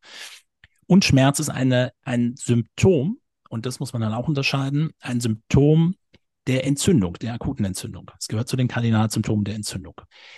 [0.86, 5.94] Und Schmerz ist eine, ein Symptom, und das muss man dann auch unterscheiden, ein Symptom
[6.46, 8.10] der Entzündung, der akuten Entzündung.
[8.18, 9.94] Es gehört zu den Kardinalsymptomen der Entzündung.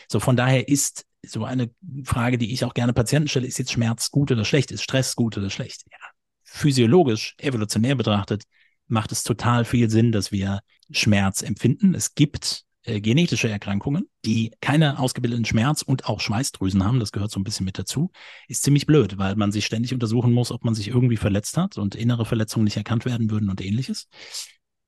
[0.09, 1.71] So, von daher ist so eine
[2.05, 4.71] Frage, die ich auch gerne Patienten stelle, ist jetzt Schmerz gut oder schlecht?
[4.71, 5.85] Ist Stress gut oder schlecht?
[5.91, 5.99] Ja.
[6.45, 8.45] Physiologisch, evolutionär betrachtet,
[8.89, 11.95] macht es total viel Sinn, dass wir Schmerz empfinden.
[11.95, 16.99] Es gibt äh, genetische Erkrankungen, die keine ausgebildeten Schmerz- und auch Schweißdrüsen haben.
[16.99, 18.11] Das gehört so ein bisschen mit dazu.
[18.49, 21.79] Ist ziemlich blöd, weil man sich ständig untersuchen muss, ob man sich irgendwie verletzt hat
[21.79, 24.09] und innere Verletzungen nicht erkannt werden würden und ähnliches.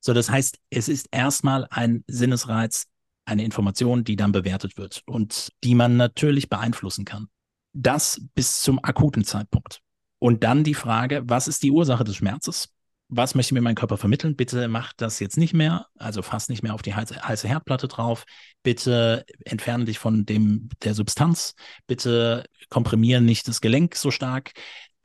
[0.01, 2.87] So, das heißt, es ist erstmal ein Sinnesreiz,
[3.25, 7.27] eine Information, die dann bewertet wird und die man natürlich beeinflussen kann.
[7.73, 9.81] Das bis zum akuten Zeitpunkt.
[10.19, 12.69] Und dann die Frage, was ist die Ursache des Schmerzes?
[13.07, 14.35] Was möchte mir mein Körper vermitteln?
[14.35, 17.87] Bitte mach das jetzt nicht mehr, also fass nicht mehr auf die heiße, heiße Herdplatte
[17.87, 18.25] drauf.
[18.63, 21.53] Bitte entferne dich von dem der Substanz.
[21.85, 24.53] Bitte komprimiere nicht das Gelenk so stark.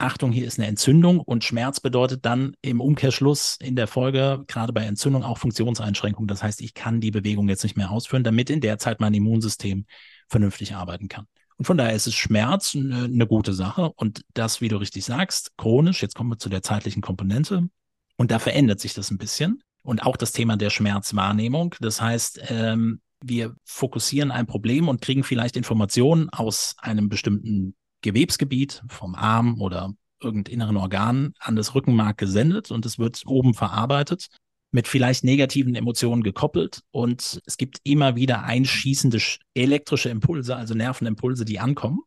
[0.00, 4.72] Achtung, hier ist eine Entzündung und Schmerz bedeutet dann im Umkehrschluss in der Folge, gerade
[4.72, 6.26] bei Entzündung, auch Funktionseinschränkung.
[6.26, 9.12] Das heißt, ich kann die Bewegung jetzt nicht mehr ausführen, damit in der Zeit mein
[9.12, 9.84] Immunsystem
[10.28, 11.26] vernünftig arbeiten kann.
[11.58, 15.04] Und von daher ist es Schmerz eine, eine gute Sache und das, wie du richtig
[15.04, 17.68] sagst, chronisch, jetzt kommen wir zu der zeitlichen Komponente
[18.16, 19.62] und da verändert sich das ein bisschen.
[19.82, 21.74] Und auch das Thema der Schmerzwahrnehmung.
[21.80, 28.82] Das heißt, ähm, wir fokussieren ein Problem und kriegen vielleicht Informationen aus einem bestimmten Gewebsgebiet
[28.88, 34.28] vom Arm oder irgendeinem inneren Organ an das Rückenmark gesendet und es wird oben verarbeitet,
[34.72, 39.18] mit vielleicht negativen Emotionen gekoppelt und es gibt immer wieder einschießende
[39.54, 42.00] elektrische Impulse, also Nervenimpulse, die ankommen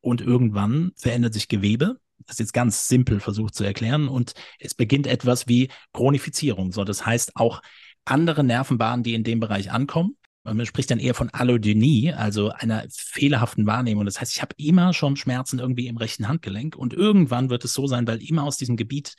[0.00, 1.98] und irgendwann verändert sich Gewebe.
[2.26, 6.72] Das ist jetzt ganz simpel versucht zu erklären und es beginnt etwas wie Chronifizierung.
[6.72, 7.60] So, das heißt auch
[8.04, 10.16] andere Nervenbahnen, die in dem Bereich ankommen,
[10.54, 14.04] man spricht dann eher von Allodynie, also einer fehlerhaften Wahrnehmung.
[14.04, 17.74] Das heißt, ich habe immer schon Schmerzen irgendwie im rechten Handgelenk und irgendwann wird es
[17.74, 19.14] so sein, weil immer aus diesem Gebiet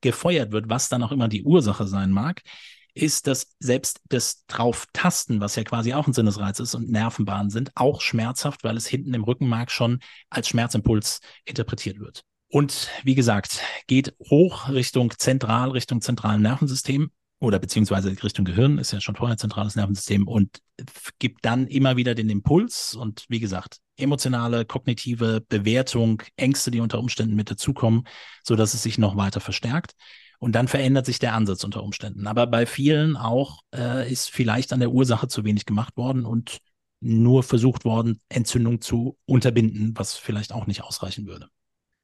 [0.00, 2.42] gefeuert wird, was dann auch immer die Ursache sein mag,
[2.94, 7.72] ist, dass selbst das Drauftasten, was ja quasi auch ein Sinnesreiz ist und Nervenbahnen sind,
[7.74, 12.22] auch schmerzhaft, weil es hinten im Rückenmark schon als Schmerzimpuls interpretiert wird.
[12.48, 17.10] Und wie gesagt, geht hoch Richtung zentral, Richtung zentralen Nervensystem
[17.42, 20.60] oder beziehungsweise Richtung Gehirn, ist ja schon vorher zentrales Nervensystem und
[21.18, 27.00] gibt dann immer wieder den Impuls und wie gesagt, emotionale, kognitive Bewertung, Ängste, die unter
[27.00, 28.04] Umständen mit dazukommen,
[28.44, 29.94] so dass es sich noch weiter verstärkt.
[30.38, 32.28] Und dann verändert sich der Ansatz unter Umständen.
[32.28, 36.58] Aber bei vielen auch äh, ist vielleicht an der Ursache zu wenig gemacht worden und
[37.00, 41.48] nur versucht worden, Entzündung zu unterbinden, was vielleicht auch nicht ausreichen würde.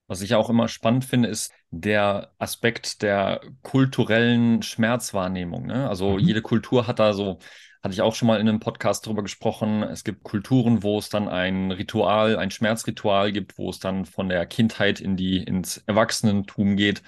[0.09, 5.67] Was ich auch immer spannend finde, ist der Aspekt der kulturellen Schmerzwahrnehmung.
[5.67, 5.89] Ne?
[5.89, 6.19] Also mhm.
[6.19, 7.39] jede Kultur hat da so
[7.83, 9.83] hatte ich auch schon mal in einem Podcast drüber gesprochen.
[9.83, 14.29] Es gibt Kulturen, wo es dann ein Ritual, ein Schmerzritual gibt, wo es dann von
[14.29, 17.03] der Kindheit in die, ins Erwachsenentum geht,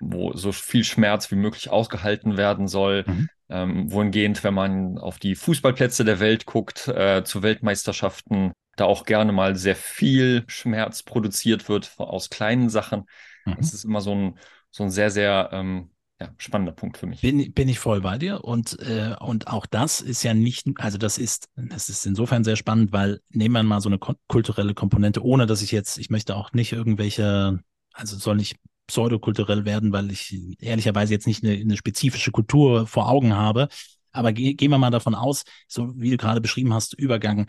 [0.00, 3.04] wo so viel Schmerz wie möglich ausgehalten werden soll.
[3.06, 3.28] Mhm.
[3.48, 9.04] Ähm, wohingehend, wenn man auf die Fußballplätze der Welt guckt, äh, zu Weltmeisterschaften, da auch
[9.04, 13.04] gerne mal sehr viel Schmerz produziert wird aus kleinen Sachen.
[13.44, 13.56] Mhm.
[13.56, 14.38] Das ist immer so ein,
[14.70, 17.20] so ein sehr, sehr ähm, ja, spannender Punkt für mich.
[17.20, 20.98] Bin, bin ich voll bei dir und, äh, und auch das ist ja nicht, also
[20.98, 25.24] das ist, das ist insofern sehr spannend, weil nehmen wir mal so eine kulturelle Komponente,
[25.24, 27.60] ohne dass ich jetzt, ich möchte auch nicht irgendwelche,
[27.92, 33.08] also soll nicht pseudokulturell werden, weil ich ehrlicherweise jetzt nicht eine, eine spezifische Kultur vor
[33.08, 33.68] Augen habe,
[34.16, 37.46] aber ge gehen wir mal davon aus, so wie du gerade beschrieben hast, Übergang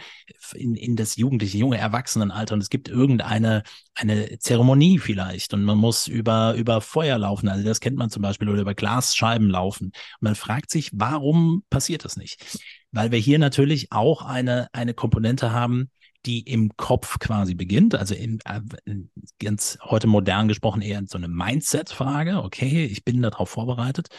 [0.54, 3.64] in, in das jugendliche, junge Erwachsenenalter und es gibt irgendeine
[3.96, 7.50] eine Zeremonie vielleicht und man muss über, über Feuer laufen.
[7.50, 9.86] Also das kennt man zum Beispiel oder über Glasscheiben laufen.
[9.88, 12.60] Und man fragt sich, warum passiert das nicht?
[12.92, 15.90] Weil wir hier natürlich auch eine, eine Komponente haben,
[16.26, 18.62] die im Kopf quasi beginnt, also in, äh,
[19.40, 22.44] ganz heute modern gesprochen eher so eine Mindset-Frage.
[22.44, 24.10] Okay, ich bin darauf vorbereitet.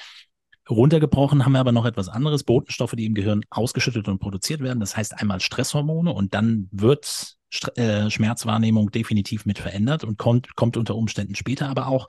[0.69, 4.81] Runtergebrochen haben wir aber noch etwas anderes, Botenstoffe, die im Gehirn ausgeschüttet und produziert werden.
[4.81, 7.37] Das heißt einmal Stresshormone und dann wird
[7.77, 12.09] äh, Schmerzwahrnehmung definitiv mit verändert und kommt, kommt unter Umständen später, aber auch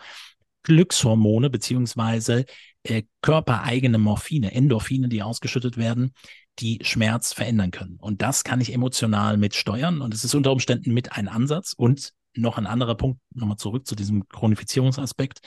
[0.63, 2.45] Glückshormone beziehungsweise
[2.83, 6.13] äh, körpereigene Morphine, Endorphine, die ausgeschüttet werden,
[6.59, 7.97] die Schmerz verändern können.
[7.99, 11.73] Und das kann ich emotional mit steuern und es ist unter Umständen mit ein Ansatz
[11.73, 15.39] und noch ein anderer Punkt, nochmal zurück zu diesem Chronifizierungsaspekt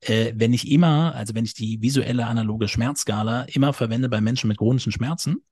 [0.00, 4.48] äh, wenn ich immer, also wenn ich die visuelle analoge Schmerzskala immer verwende bei Menschen
[4.48, 5.42] mit chronischen Schmerzen,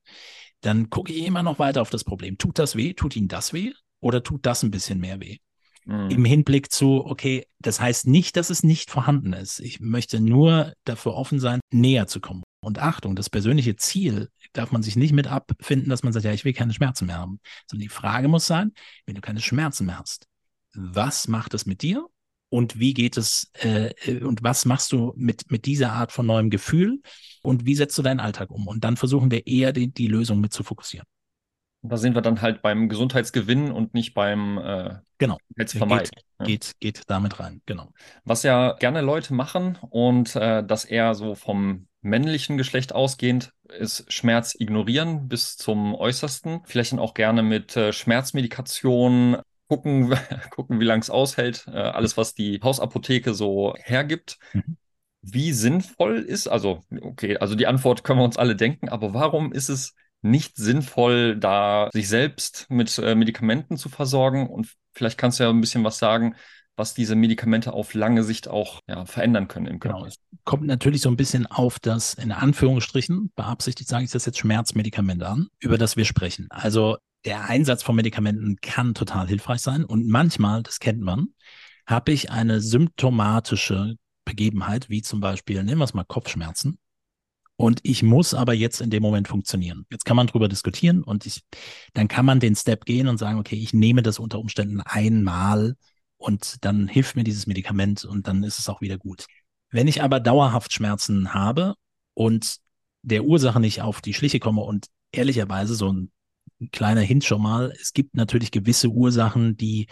[0.60, 2.38] dann gucke ich immer noch weiter auf das Problem.
[2.38, 2.94] Tut das weh?
[2.94, 3.72] Tut Ihnen das weh?
[4.00, 5.38] Oder tut das ein bisschen mehr weh?
[5.84, 6.10] Mhm.
[6.10, 9.60] Im Hinblick zu, okay, das heißt nicht, dass es nicht vorhanden ist.
[9.60, 12.42] Ich möchte nur dafür offen sein, näher zu kommen.
[12.60, 16.32] Und Achtung, das persönliche Ziel darf man sich nicht mit abfinden, dass man sagt, ja,
[16.32, 17.38] ich will keine Schmerzen mehr haben.
[17.70, 18.72] Sondern die Frage muss sein,
[19.06, 20.26] wenn du keine Schmerzen mehr hast,
[20.74, 22.06] was macht es mit dir?
[22.56, 26.24] Und wie geht es äh, äh, und was machst du mit, mit dieser Art von
[26.24, 27.02] neuem Gefühl
[27.42, 28.66] und wie setzt du deinen Alltag um?
[28.66, 31.06] Und dann versuchen wir eher die, die Lösung mit zu fokussieren.
[31.82, 35.36] Da sind wir dann halt beim Gesundheitsgewinn und nicht beim äh, genau.
[35.50, 36.10] Gesundheitsvermeiden.
[36.14, 36.46] Geht, ja.
[36.46, 37.90] geht, geht damit rein, genau.
[38.24, 44.10] Was ja gerne Leute machen und äh, das eher so vom männlichen Geschlecht ausgehend ist
[44.10, 46.62] Schmerz ignorieren bis zum Äußersten.
[46.64, 50.14] Vielleicht dann auch gerne mit äh, Schmerzmedikation gucken,
[50.50, 54.38] gucken wie lange es aushält, äh, alles, was die Hausapotheke so hergibt.
[54.52, 54.76] Mhm.
[55.22, 59.52] Wie sinnvoll ist, also, okay, also die Antwort können wir uns alle denken, aber warum
[59.52, 64.48] ist es nicht sinnvoll, da sich selbst mit äh, Medikamenten zu versorgen?
[64.48, 66.36] Und vielleicht kannst du ja ein bisschen was sagen,
[66.76, 69.98] was diese Medikamente auf lange Sicht auch ja, verändern können im Körper.
[69.98, 70.06] Genau.
[70.08, 74.38] Es kommt natürlich so ein bisschen auf das, in Anführungsstrichen, beabsichtigt sage ich das jetzt
[74.38, 76.46] Schmerzmedikament an, über das wir sprechen.
[76.50, 79.84] Also der Einsatz von Medikamenten kann total hilfreich sein.
[79.84, 81.28] Und manchmal, das kennt man,
[81.86, 86.78] habe ich eine symptomatische Begebenheit, wie zum Beispiel, nehmen wir es mal Kopfschmerzen.
[87.56, 89.86] Und ich muss aber jetzt in dem Moment funktionieren.
[89.90, 91.42] Jetzt kann man drüber diskutieren und ich,
[91.94, 95.74] dann kann man den Step gehen und sagen, okay, ich nehme das unter Umständen einmal
[96.18, 99.26] und dann hilft mir dieses Medikament und dann ist es auch wieder gut.
[99.70, 101.74] Wenn ich aber dauerhaft Schmerzen habe
[102.14, 102.58] und
[103.02, 106.10] der Ursache nicht auf die Schliche komme und ehrlicherweise so ein
[106.60, 107.72] ein kleiner Hint schon mal.
[107.80, 109.86] Es gibt natürlich gewisse Ursachen, die,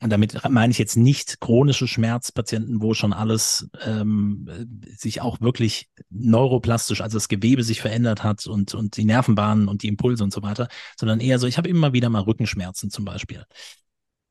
[0.00, 4.48] und damit meine ich jetzt nicht chronische Schmerzpatienten, wo schon alles ähm,
[4.96, 9.82] sich auch wirklich neuroplastisch, also das Gewebe sich verändert hat und, und die Nervenbahnen und
[9.82, 13.04] die Impulse und so weiter, sondern eher so, ich habe immer wieder mal Rückenschmerzen zum
[13.04, 13.44] Beispiel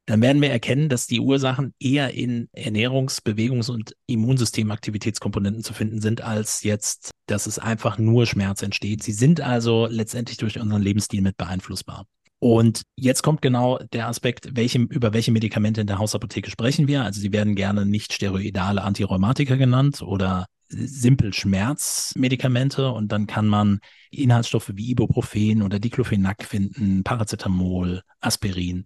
[0.06, 6.02] dann werden wir erkennen, dass die Ursachen eher in Ernährungs-, Bewegungs- und Immunsystemaktivitätskomponenten zu finden
[6.02, 9.02] sind, als jetzt, dass es einfach nur Schmerz entsteht.
[9.02, 12.06] Sie sind also letztendlich durch unseren Lebensstil mit beeinflussbar.
[12.40, 17.04] Und jetzt kommt genau der Aspekt, welche, über welche Medikamente in der Hausapotheke sprechen wir.
[17.06, 23.80] Also sie werden gerne nicht steroidale Antirheumatika genannt oder simpel Schmerzmedikamente und dann kann man
[24.12, 28.86] Inhaltsstoffe wie Ibuprofen oder Diclofenac finden, Paracetamol, Aspirin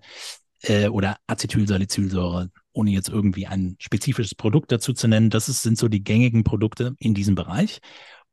[0.64, 5.30] äh, oder Acetylsalicylsäure, ohne jetzt irgendwie ein spezifisches Produkt dazu zu nennen.
[5.30, 7.80] Das ist, sind so die gängigen Produkte in diesem Bereich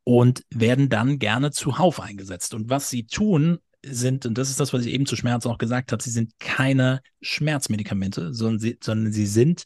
[0.03, 2.53] und werden dann gerne zuhauf eingesetzt.
[2.53, 5.57] Und was sie tun, sind, und das ist das, was ich eben zu Schmerzen auch
[5.57, 9.65] gesagt habe, sie sind keine Schmerzmedikamente, sondern sie, sondern sie sind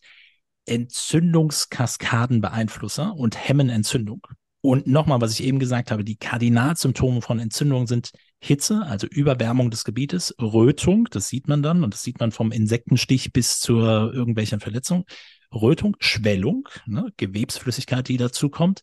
[0.65, 4.21] Entzündungskaskadenbeeinflusser und hemmen Entzündung.
[4.61, 9.71] Und nochmal, was ich eben gesagt habe, die Kardinalsymptome von Entzündung sind Hitze, also Überwärmung
[9.71, 14.13] des Gebietes, Rötung, das sieht man dann und das sieht man vom Insektenstich bis zur
[14.13, 15.05] irgendwelchen Verletzung,
[15.53, 18.81] Rötung, Schwellung, ne, Gewebsflüssigkeit, die dazukommt,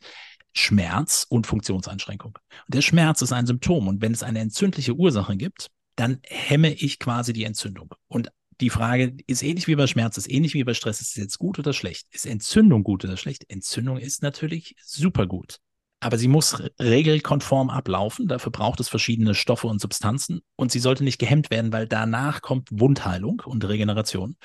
[0.55, 2.39] Schmerz und Funktionseinschränkung.
[2.67, 6.73] Und der Schmerz ist ein Symptom und wenn es eine entzündliche Ursache gibt, dann hemme
[6.73, 7.95] ich quasi die Entzündung.
[8.09, 11.17] Und die Frage ist ähnlich wie bei Schmerz, ist ähnlich wie bei Stress, ist es
[11.17, 12.07] jetzt gut oder schlecht?
[12.11, 13.45] Ist Entzündung gut oder schlecht?
[13.51, 15.59] Entzündung ist natürlich super gut.
[16.07, 18.29] Aber sie muss regelkonform ablaufen.
[18.29, 20.41] Dafür braucht es verschiedene Stoffe und Substanzen.
[20.55, 24.37] Und sie sollte nicht gehemmt werden, weil danach kommt Wundheilung und Regeneration.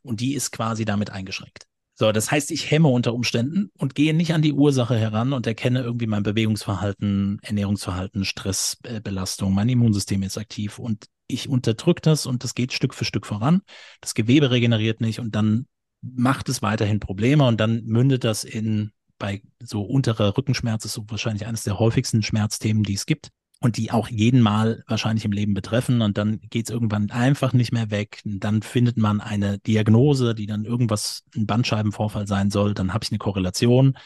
[0.00, 1.66] Und die ist quasi damit eingeschränkt.
[1.94, 5.46] So, das heißt, ich hemme unter Umständen und gehe nicht an die Ursache heran und
[5.46, 12.44] erkenne irgendwie mein Bewegungsverhalten, Ernährungsverhalten, Stressbelastung, mein Immunsystem ist aktiv und ich unterdrücke das und
[12.44, 13.60] das geht Stück für Stück voran.
[14.00, 15.66] Das Gewebe regeneriert nicht und dann
[16.00, 21.04] macht es weiterhin Probleme und dann mündet das in bei so unterer Rückenschmerz ist so
[21.06, 23.28] wahrscheinlich eines der häufigsten Schmerzthemen, die es gibt
[23.60, 26.00] und die auch jeden Mal wahrscheinlich im Leben betreffen.
[26.02, 28.22] Und dann geht es irgendwann einfach nicht mehr weg.
[28.24, 32.74] Und dann findet man eine Diagnose, die dann irgendwas ein Bandscheibenvorfall sein soll.
[32.74, 33.96] Dann habe ich eine Korrelation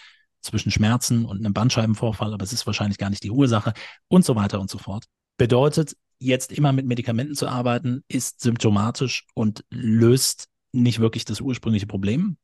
[0.43, 3.73] zwischen Schmerzen und einem Bandscheibenvorfall, aber es ist wahrscheinlich gar nicht die Ursache
[4.09, 5.07] und so weiter und so fort.
[5.39, 11.87] Bedeutet, jetzt immer mit Medikamenten zu arbeiten, ist symptomatisch und löst nicht wirklich das ursprüngliche
[11.87, 12.37] Problem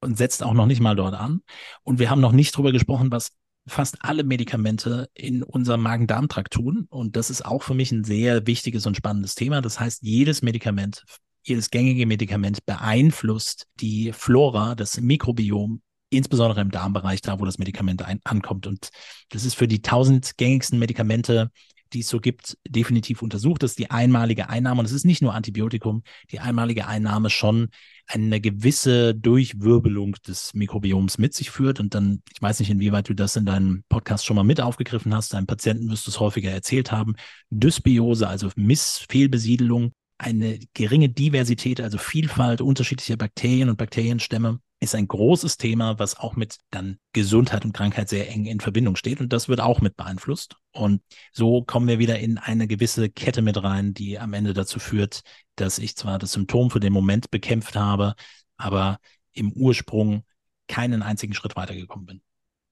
[0.00, 1.42] und setzt auch noch nicht mal dort an.
[1.82, 3.32] Und wir haben noch nicht drüber gesprochen, was
[3.66, 6.86] fast alle Medikamente in unserem Magen-Darm-Trakt tun.
[6.90, 9.60] Und das ist auch für mich ein sehr wichtiges und spannendes Thema.
[9.60, 11.04] Das heißt, jedes Medikament,
[11.42, 18.04] jedes gängige Medikament beeinflusst die Flora, das Mikrobiom, insbesondere im Darmbereich, da wo das Medikament
[18.24, 18.66] ankommt.
[18.66, 18.90] Und
[19.28, 21.50] das ist für die tausend gängigsten Medikamente
[21.92, 25.34] die es so gibt, definitiv untersucht, dass die einmalige Einnahme, und es ist nicht nur
[25.34, 27.68] Antibiotikum, die einmalige Einnahme schon
[28.06, 31.80] eine gewisse Durchwirbelung des Mikrobioms mit sich führt.
[31.80, 35.14] Und dann, ich weiß nicht, inwieweit du das in deinem Podcast schon mal mit aufgegriffen
[35.14, 37.14] hast, deinem Patienten wirst du es häufiger erzählt haben.
[37.50, 45.58] Dysbiose, also Missfehlbesiedelung, eine geringe Diversität, also Vielfalt unterschiedlicher Bakterien und Bakterienstämme ist ein großes
[45.58, 49.20] Thema, was auch mit dann Gesundheit und Krankheit sehr eng in Verbindung steht.
[49.20, 50.56] Und das wird auch mit beeinflusst.
[50.72, 54.78] Und so kommen wir wieder in eine gewisse Kette mit rein, die am Ende dazu
[54.78, 55.20] führt,
[55.56, 58.14] dass ich zwar das Symptom für den Moment bekämpft habe,
[58.56, 58.98] aber
[59.32, 60.24] im Ursprung
[60.66, 62.22] keinen einzigen Schritt weitergekommen bin.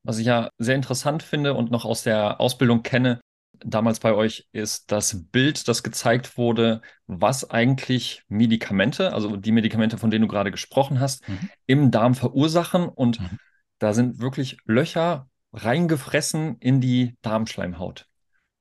[0.02, 3.20] Was ich ja sehr interessant finde und noch aus der Ausbildung kenne,
[3.64, 9.98] damals bei euch ist das Bild, das gezeigt wurde, was eigentlich Medikamente, also die Medikamente,
[9.98, 11.50] von denen du gerade gesprochen hast, mhm.
[11.66, 12.88] im Darm verursachen.
[12.88, 13.38] Und mhm.
[13.78, 18.06] da sind wirklich Löcher reingefressen in die Darmschleimhaut.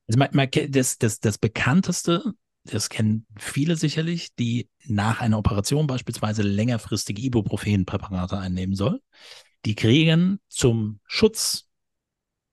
[0.08, 7.21] Also das, das, das bekannteste, das kennen viele sicherlich, die nach einer Operation beispielsweise längerfristige
[7.21, 9.02] Ibuprofen-Präparate einnehmen soll.
[9.65, 11.66] Die kriegen zum Schutz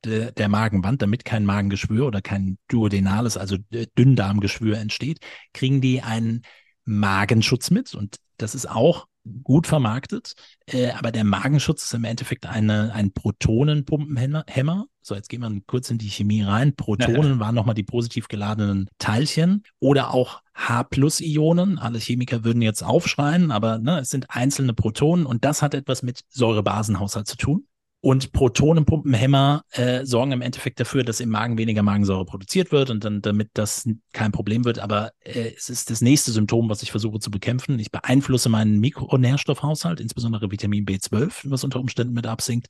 [0.05, 3.57] de, der Magenwand, damit kein Magengeschwür oder kein duodenales, also
[3.99, 5.19] Dünndarmgeschwür entsteht,
[5.53, 6.43] kriegen die einen
[6.85, 9.07] Magenschutz mit und das ist auch
[9.43, 10.35] gut vermarktet,
[10.67, 14.87] äh, aber der Magenschutz ist im Endeffekt eine, ein Protonenpumpenhemmer.
[15.01, 16.77] So, jetzt gehen wir kurz in die Chemie rein.
[16.77, 21.79] Protonen waren nochmal die positiv geladenen Teilchen oder auch H-Plus-Ionen.
[21.79, 26.03] Alle Chemiker würden jetzt aufschreien, aber ne, es sind einzelne Protonen und das hat etwas
[26.03, 27.67] mit Säurebasenhaushalt zu tun.
[28.05, 33.03] Und Protonenpumpenhämmer äh, sorgen im Endeffekt dafür, dass im Magen weniger Magensäure produziert wird und
[33.03, 34.79] dann, damit das kein Problem wird.
[34.79, 37.79] Aber äh, es ist das nächste Symptom, was ich versuche zu bekämpfen.
[37.79, 42.67] Ich beeinflusse meinen Mikronährstoffhaushalt, insbesondere Vitamin B12, was unter Umständen mit absinkt.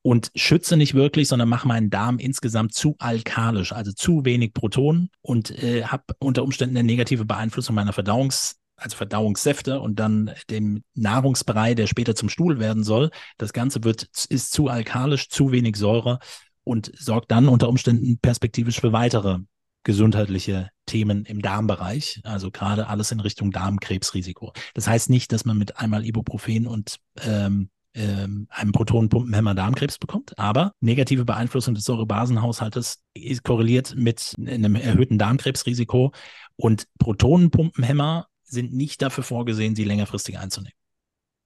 [0.00, 5.10] Und schütze nicht wirklich, sondern mache meinen Darm insgesamt zu alkalisch, also zu wenig Protonen
[5.20, 10.82] und äh, habe unter Umständen eine negative Beeinflussung meiner Verdauungs also Verdauungssäfte und dann dem
[10.94, 13.10] Nahrungsbrei, der später zum Stuhl werden soll.
[13.38, 16.18] Das Ganze wird, ist zu alkalisch, zu wenig Säure
[16.64, 19.38] und sorgt dann unter Umständen perspektivisch für weitere
[19.84, 24.52] gesundheitliche Themen im Darmbereich, also gerade alles in Richtung Darmkrebsrisiko.
[24.72, 30.36] Das heißt nicht, dass man mit einmal Ibuprofen und ähm, ähm, einem Protonenpumpenhemmer Darmkrebs bekommt,
[30.38, 36.12] aber negative Beeinflussung des Säurebasenhaushaltes ist korreliert mit einem erhöhten Darmkrebsrisiko
[36.56, 40.76] und Protonenpumpenhemmer sind nicht dafür vorgesehen, sie längerfristig einzunehmen.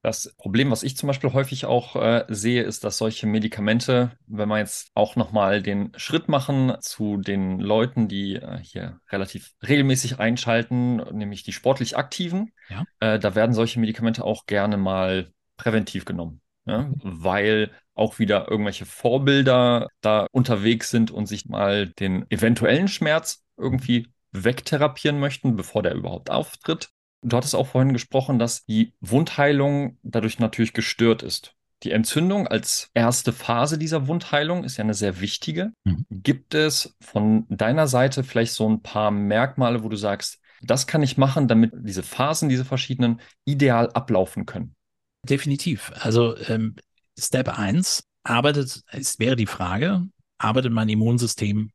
[0.03, 4.49] Das Problem, was ich zum Beispiel häufig auch äh, sehe, ist, dass solche Medikamente, wenn
[4.49, 10.21] wir jetzt auch nochmal den Schritt machen zu den Leuten, die äh, hier relativ regelmäßig
[10.21, 12.85] einschalten, nämlich die sportlich Aktiven, ja.
[13.01, 16.89] äh, da werden solche Medikamente auch gerne mal präventiv genommen, ja?
[17.03, 24.07] Weil auch wieder irgendwelche Vorbilder da unterwegs sind und sich mal den eventuellen Schmerz irgendwie
[24.33, 26.91] wegtherapieren möchten, bevor der überhaupt auftritt.
[27.23, 31.55] Du hattest auch vorhin gesprochen, dass die Wundheilung dadurch natürlich gestört ist.
[31.85, 35.73] Die Entzündung als erste Phase dieser Wundheilung ist ja eine sehr wichtige.
[35.85, 36.07] Mhm.
[36.11, 41.05] Gibt es von deiner Seite vielleicht so ein paar Merkmale, wo du sagst, das kann
[41.05, 44.75] ich machen, damit diese Phasen, diese verschiedenen, ideal ablaufen können?
[45.23, 45.93] Definitiv.
[46.01, 46.75] Also ähm,
[47.17, 50.03] Step 1 arbeitet, es wäre die Frage,
[50.39, 51.71] arbeitet mein Immunsystem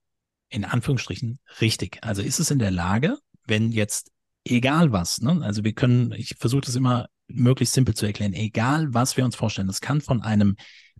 [0.53, 1.99] in Anführungsstrichen richtig?
[2.01, 4.11] Also ist es in der Lage, wenn jetzt
[4.45, 5.41] egal was, ne?
[5.41, 9.35] Also wir können, ich versuche das immer möglichst simpel zu erklären, egal was wir uns
[9.35, 10.55] vorstellen, das kann von einem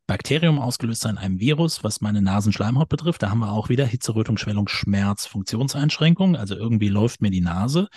[0.08, 3.24] Bakterium ausgelöst sein, einem Virus, was meine Nasenschleimhaut betrifft.
[3.24, 6.36] Da haben wir auch wieder Hitze, Rötung, Schwellung, Schmerz, Funktionseinschränkung.
[6.36, 7.88] Also irgendwie läuft mir die Nase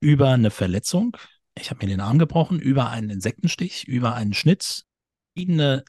[0.00, 1.16] über eine Verletzung.
[1.56, 4.84] Ich habe mir den Arm gebrochen, über einen Insektenstich, über einen Schnitt.
[5.34, 5.84] Verschiedene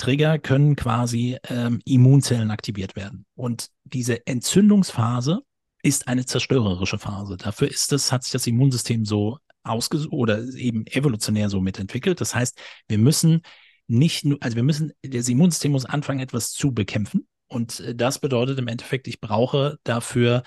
[0.00, 3.26] Trigger können quasi ähm, Immunzellen aktiviert werden.
[3.34, 5.40] Und diese Entzündungsphase
[5.82, 7.36] ist eine zerstörerische Phase.
[7.36, 12.20] Dafür ist es, hat sich das Immunsystem so ausgesucht oder eben evolutionär so mitentwickelt.
[12.20, 13.42] Das heißt, wir müssen
[13.86, 17.28] nicht nur, also wir müssen, das Immunsystem muss anfangen, etwas zu bekämpfen.
[17.48, 20.44] Und äh, das bedeutet im Endeffekt, ich brauche dafür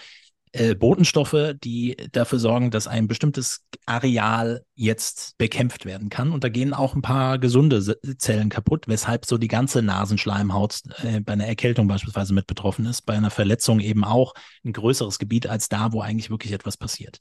[0.54, 6.32] äh, Botenstoffe, die dafür sorgen, dass ein bestimmtes Areal jetzt bekämpft werden kann.
[6.32, 11.20] Und da gehen auch ein paar gesunde Zellen kaputt, weshalb so die ganze Nasenschleimhaut äh,
[11.22, 14.34] bei einer Erkältung beispielsweise mit betroffen ist, bei einer Verletzung eben auch
[14.64, 17.18] ein größeres Gebiet als da, wo eigentlich wirklich etwas passiert.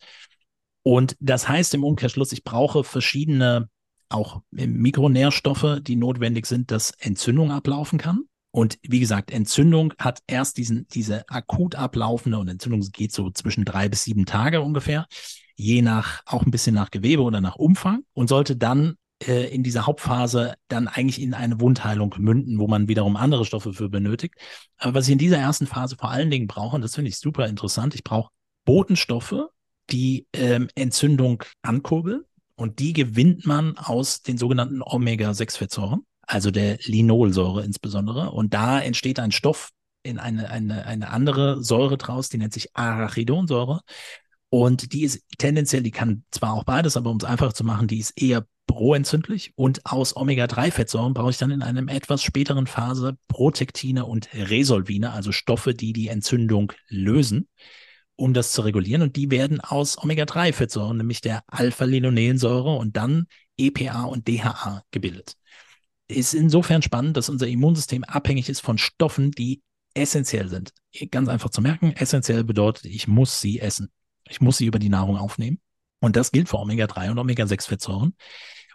[0.82, 3.68] Und das heißt im Umkehrschluss, ich brauche verschiedene
[4.10, 8.24] auch Mikronährstoffe, die notwendig sind, dass Entzündung ablaufen kann.
[8.52, 13.64] Und wie gesagt, Entzündung hat erst diesen, diese akut ablaufende und Entzündung geht so zwischen
[13.64, 15.06] drei bis sieben Tage ungefähr,
[15.56, 18.96] je nach, auch ein bisschen nach Gewebe oder nach Umfang und sollte dann
[19.26, 23.72] äh, in dieser Hauptphase dann eigentlich in eine Wundheilung münden, wo man wiederum andere Stoffe
[23.72, 24.34] für benötigt.
[24.76, 27.18] Aber was ich in dieser ersten Phase vor allen Dingen brauche, und das finde ich
[27.18, 28.30] super interessant, ich brauche
[28.66, 29.46] Botenstoffe,
[29.90, 32.24] die ähm, Entzündung ankurbeln.
[32.54, 38.30] Und die gewinnt man aus den sogenannten Omega-6-Fettsäuren also der Linolsäure insbesondere.
[38.30, 39.70] Und da entsteht ein Stoff
[40.02, 43.80] in eine, eine, eine andere Säure draus, die nennt sich Arachidonsäure.
[44.48, 47.88] Und die ist tendenziell, die kann zwar auch beides, aber um es einfach zu machen,
[47.88, 49.52] die ist eher proentzündlich.
[49.56, 55.32] Und aus Omega-3-Fettsäuren brauche ich dann in einem etwas späteren Phase Protektine und Resolvine, also
[55.32, 57.48] Stoffe, die die Entzündung lösen,
[58.16, 59.02] um das zu regulieren.
[59.02, 65.36] Und die werden aus Omega-3-Fettsäuren, nämlich der Alpha-Linolensäure und dann EPA und DHA gebildet
[66.12, 69.62] ist insofern spannend, dass unser Immunsystem abhängig ist von Stoffen, die
[69.94, 70.72] essentiell sind.
[71.10, 73.90] Ganz einfach zu merken, essentiell bedeutet, ich muss sie essen.
[74.28, 75.60] Ich muss sie über die Nahrung aufnehmen.
[76.00, 78.14] Und das gilt für Omega-3 und Omega-6-Fettsäuren.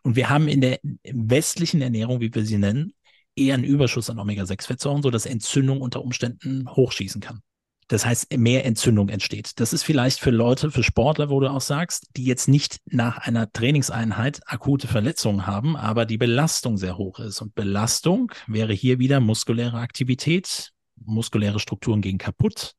[0.03, 2.93] Und wir haben in der westlichen Ernährung, wie wir sie nennen,
[3.35, 7.41] eher einen Überschuss an Omega-6-Fettsäuren, sodass Entzündung unter Umständen hochschießen kann.
[7.87, 9.59] Das heißt, mehr Entzündung entsteht.
[9.61, 13.17] Das ist vielleicht für Leute, für Sportler, wo du auch sagst, die jetzt nicht nach
[13.19, 17.41] einer Trainingseinheit akute Verletzungen haben, aber die Belastung sehr hoch ist.
[17.41, 22.75] Und Belastung wäre hier wieder muskuläre Aktivität, muskuläre Strukturen gehen kaputt,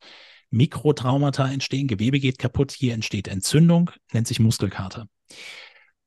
[0.50, 5.08] Mikrotraumata entstehen, Gewebe geht kaputt, hier entsteht Entzündung, nennt sich Muskelkater.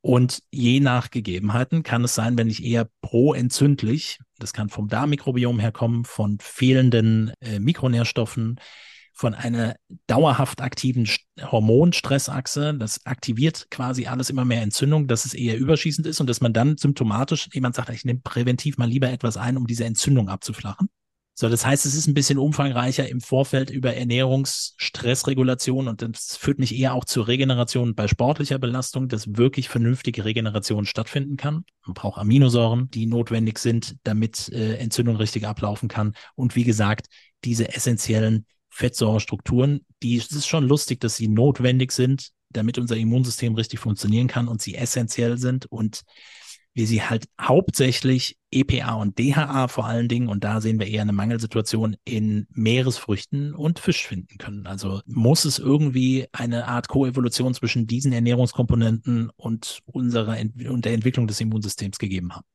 [0.01, 5.59] Und je nach Gegebenheiten kann es sein, wenn ich eher proentzündlich, das kann vom Darmmikrobiom
[5.59, 8.59] herkommen, von fehlenden äh, Mikronährstoffen,
[9.13, 9.75] von einer
[10.07, 11.07] dauerhaft aktiven
[11.39, 12.73] Hormonstressachse.
[12.73, 16.53] Das aktiviert quasi alles immer mehr Entzündung, dass es eher überschießend ist und dass man
[16.53, 20.89] dann symptomatisch, jemand sagt, ich nehme präventiv mal lieber etwas ein, um diese Entzündung abzuflachen.
[21.33, 26.59] So, das heißt, es ist ein bisschen umfangreicher im Vorfeld über Ernährungsstressregulation und das führt
[26.59, 31.63] mich eher auch zur Regeneration bei sportlicher Belastung, dass wirklich vernünftige Regeneration stattfinden kann.
[31.85, 36.13] Man braucht Aminosäuren, die notwendig sind, damit äh, Entzündung richtig ablaufen kann.
[36.35, 37.07] Und wie gesagt,
[37.43, 43.55] diese essentiellen Fettsäurestrukturen, die es ist schon lustig, dass sie notwendig sind, damit unser Immunsystem
[43.55, 46.01] richtig funktionieren kann und sie essentiell sind und
[46.73, 51.01] wir sie halt hauptsächlich EPA und DHA vor allen Dingen, und da sehen wir eher
[51.01, 54.67] eine Mangelsituation in Meeresfrüchten und Fisch finden können.
[54.67, 60.93] Also muss es irgendwie eine Art Koevolution zwischen diesen Ernährungskomponenten und unserer Ent und der
[60.93, 62.45] Entwicklung des Immunsystems gegeben haben.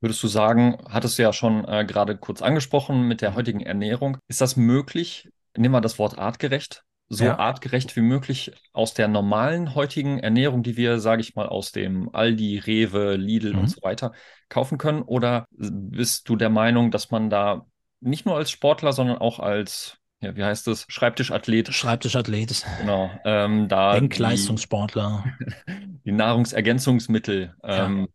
[0.00, 4.18] Würdest du sagen, hattest du ja schon äh, gerade kurz angesprochen mit der heutigen Ernährung,
[4.28, 5.30] ist das möglich?
[5.56, 7.38] Nehmen wir das Wort artgerecht so ja.
[7.38, 12.12] artgerecht wie möglich aus der normalen heutigen Ernährung, die wir, sage ich mal, aus dem
[12.14, 13.60] Aldi, Rewe, Lidl mhm.
[13.60, 14.12] und so weiter
[14.48, 15.02] kaufen können?
[15.02, 17.66] Oder bist du der Meinung, dass man da
[18.00, 21.72] nicht nur als Sportler, sondern auch als, ja, wie heißt das, Schreibtischathlet?
[21.72, 22.64] Schreibtischathlet.
[22.80, 23.10] Genau.
[23.24, 25.24] Ähm, da Denkleistungssportler.
[25.68, 28.06] Die, die Nahrungsergänzungsmittel ähm, ja,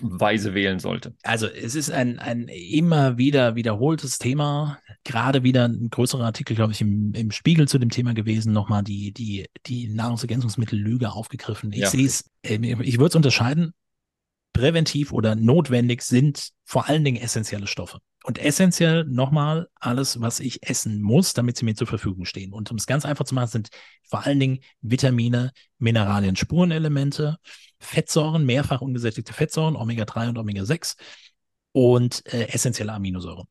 [0.00, 1.14] weise wählen sollte.
[1.22, 4.78] Also es ist ein, ein immer wieder wiederholtes Thema.
[5.04, 8.84] Gerade wieder ein größerer Artikel, glaube ich, im, im Spiegel zu dem Thema gewesen, nochmal
[8.84, 11.72] die, die, die Nahrungsergänzungsmittellüge aufgegriffen.
[11.72, 11.90] Ich ja.
[11.90, 13.72] sehe es, äh, ich würde es unterscheiden,
[14.52, 17.98] präventiv oder notwendig sind vor allen Dingen essentielle Stoffe.
[18.26, 22.54] Und essentiell nochmal alles, was ich essen muss, damit sie mir zur Verfügung stehen.
[22.54, 23.68] Und um es ganz einfach zu machen, sind
[24.08, 27.36] vor allen Dingen Vitamine, Mineralien, Spurenelemente,
[27.84, 30.96] Fettsäuren, mehrfach ungesättigte Fettsäuren, Omega-3 und Omega-6
[31.72, 33.46] und äh, essentielle Aminosäuren.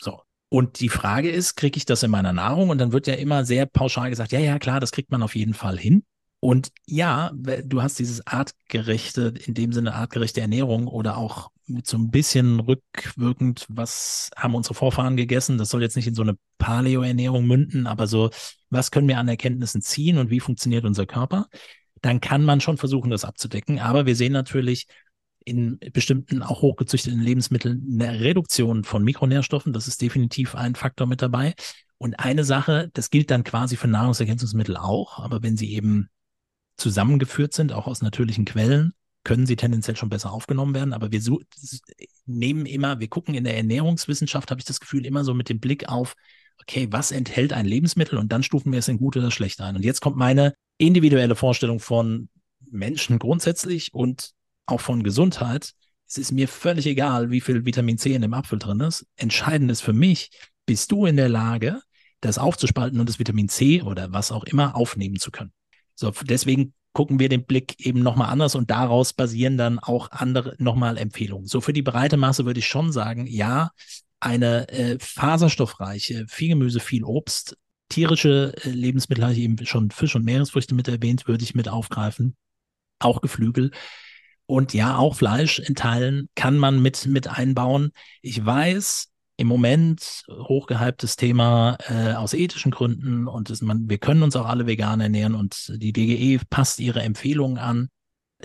[0.00, 0.20] So.
[0.50, 2.70] Und die Frage ist, kriege ich das in meiner Nahrung?
[2.70, 5.34] Und dann wird ja immer sehr pauschal gesagt, ja, ja, klar, das kriegt man auf
[5.34, 6.04] jeden Fall hin.
[6.40, 11.98] Und ja, du hast dieses artgerechte, in dem Sinne artgerechte Ernährung oder auch mit so
[11.98, 15.58] ein bisschen rückwirkend, was haben unsere Vorfahren gegessen?
[15.58, 18.30] Das soll jetzt nicht in so eine Paleo-Ernährung münden, aber so,
[18.70, 21.48] was können wir an Erkenntnissen ziehen und wie funktioniert unser Körper?
[22.02, 23.78] Dann kann man schon versuchen, das abzudecken.
[23.78, 24.86] Aber wir sehen natürlich
[25.44, 29.72] in bestimmten auch hochgezüchteten Lebensmitteln eine Reduktion von Mikronährstoffen.
[29.72, 31.54] Das ist definitiv ein Faktor mit dabei.
[31.96, 36.08] Und eine Sache, das gilt dann quasi für Nahrungsergänzungsmittel auch, aber wenn sie eben
[36.76, 38.92] zusammengeführt sind, auch aus natürlichen Quellen,
[39.24, 40.92] können sie tendenziell schon besser aufgenommen werden.
[40.92, 41.20] Aber wir
[42.26, 45.60] nehmen immer, wir gucken in der Ernährungswissenschaft, habe ich das Gefühl, immer so mit dem
[45.60, 46.14] Blick auf,
[46.60, 49.76] okay, was enthält ein Lebensmittel und dann stufen wir es in gut oder schlecht ein.
[49.76, 52.28] Und jetzt kommt meine individuelle Vorstellung von
[52.70, 54.32] Menschen grundsätzlich und
[54.66, 55.72] auch von Gesundheit.
[56.06, 59.06] Es ist mir völlig egal, wie viel Vitamin C in dem Apfel drin ist.
[59.16, 60.30] Entscheidend ist für mich,
[60.66, 61.80] bist du in der Lage,
[62.20, 65.52] das aufzuspalten und das Vitamin C oder was auch immer aufnehmen zu können.
[65.94, 70.56] So, deswegen gucken wir den Blick eben nochmal anders und daraus basieren dann auch andere
[70.58, 71.46] nochmal Empfehlungen.
[71.46, 73.70] So für die breite Masse würde ich schon sagen, ja,
[74.20, 77.56] eine äh, faserstoffreiche, viel Gemüse, viel Obst,
[77.88, 81.68] tierische äh, Lebensmittel, habe ich eben schon Fisch und Meeresfrüchte mit erwähnt, würde ich mit
[81.68, 82.36] aufgreifen.
[82.98, 83.70] Auch Geflügel.
[84.46, 87.92] Und ja, auch Fleisch in Teilen kann man mit, mit einbauen.
[88.22, 94.24] Ich weiß, im Moment hochgehyptes Thema äh, aus ethischen Gründen und das, man, wir können
[94.24, 97.88] uns auch alle vegan ernähren und die DGE passt ihre Empfehlungen an.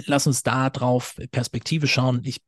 [0.05, 2.21] Lass uns da drauf Perspektive schauen.
[2.23, 2.41] Ich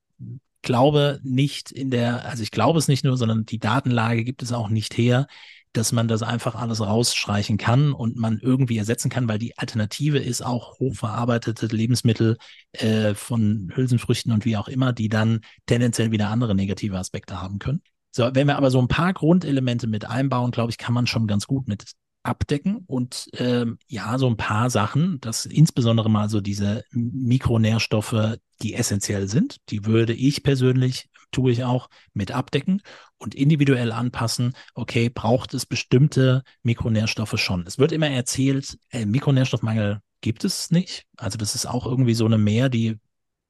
[0.66, 4.52] glaube nicht in der, also ich glaube es nicht nur, sondern die Datenlage gibt es
[4.52, 5.28] auch nicht her,
[5.72, 10.20] dass man das einfach alles rausstreichen kann und man irgendwie ersetzen kann, weil die Alternative
[10.20, 12.38] ist auch hochverarbeitete Lebensmittel
[12.74, 17.60] äh, von Hülsenfrüchten und wie auch immer, die dann tendenziell wieder andere negative Aspekte haben
[17.60, 17.82] können.
[18.12, 21.28] So, wenn wir aber so ein paar Grundelemente mit einbauen, glaube ich, kann man schon
[21.28, 21.84] ganz gut mit
[22.24, 28.74] abdecken und ähm, ja, so ein paar Sachen, das insbesondere mal so diese Mikronährstoffe, die
[28.74, 32.82] essentiell sind, die würde ich persönlich, tue ich auch, mit abdecken
[33.18, 34.54] und individuell anpassen.
[34.74, 37.66] Okay, braucht es bestimmte Mikronährstoffe schon?
[37.68, 41.06] Es wird immer erzählt, äh, Mikronährstoffmangel gibt es nicht.
[41.18, 42.98] Also das ist auch irgendwie so eine Mehr, die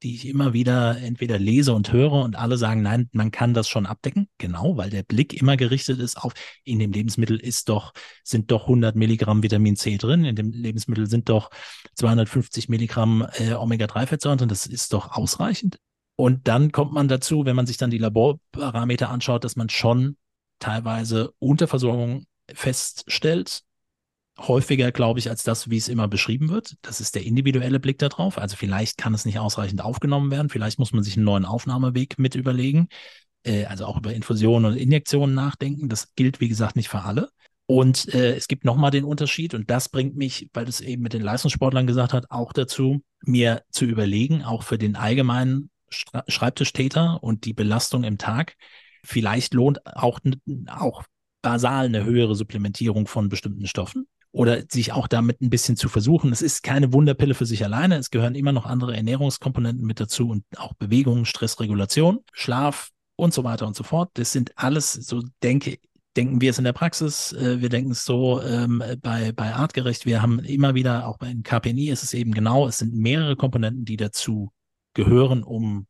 [0.06, 3.68] die ich immer wieder entweder lese und höre und alle sagen, nein, man kann das
[3.68, 4.28] schon abdecken.
[4.38, 6.34] Genau, weil der Blick immer gerichtet ist auf,
[6.64, 7.92] in dem Lebensmittel ist doch,
[8.24, 11.50] sind doch 100 Milligramm Vitamin C drin, in dem Lebensmittel sind doch
[11.96, 15.80] 250 Milligramm äh, Omega-3-Fettsäuren drin, das ist doch ausreichend.
[16.16, 20.18] Und dann kommt man dazu, wenn man sich dann die Laborparameter anschaut, dass man schon
[20.60, 23.64] teilweise Unterversorgung feststellt
[24.38, 26.76] häufiger, glaube ich, als das, wie es immer beschrieben wird.
[26.82, 28.38] Das ist der individuelle Blick darauf.
[28.38, 30.50] Also vielleicht kann es nicht ausreichend aufgenommen werden.
[30.50, 32.88] Vielleicht muss man sich einen neuen Aufnahmeweg mit überlegen.
[33.44, 35.90] Äh, also auch über Infusionen und Injektionen nachdenken.
[35.90, 37.30] Das gilt, wie gesagt, nicht für alle.
[37.68, 41.14] Und äh, es gibt nochmal den Unterschied, und das bringt mich, weil es eben mit
[41.14, 47.46] den Leistungssportlern gesagt hat, auch dazu, mir zu überlegen, auch für den allgemeinen Schreibtischtäter und
[47.46, 48.56] die Belastung im Tag,
[49.04, 50.20] vielleicht lohnt auch,
[50.68, 51.04] auch
[51.42, 56.34] basal eine höhere Supplementierung von bestimmten Stoffen oder sich auch damit ein bisschen zu versuchen.
[56.34, 57.96] Es ist keine Wunderpille für sich alleine.
[57.96, 63.46] Es gehören immer noch andere Ernährungskomponenten mit dazu und auch Bewegung, Stressregulation, Schlaf und so
[63.46, 64.10] weiter und so fort.
[64.16, 65.78] Das sind alles, so denke
[66.18, 70.06] denken wir es in der Praxis, äh, wir denken es so ähm, bei, bei Artgerecht.
[70.06, 73.86] Wir haben immer wieder, auch beim KPNI ist es eben genau, es sind mehrere Komponenten,
[73.86, 74.52] die dazu
[74.94, 75.88] gehören, um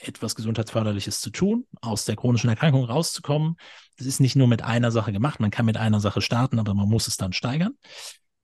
[0.00, 3.56] etwas Gesundheitsförderliches zu tun, aus der chronischen Erkrankung rauszukommen.
[3.96, 5.40] Das ist nicht nur mit einer Sache gemacht.
[5.40, 7.72] Man kann mit einer Sache starten, aber man muss es dann steigern.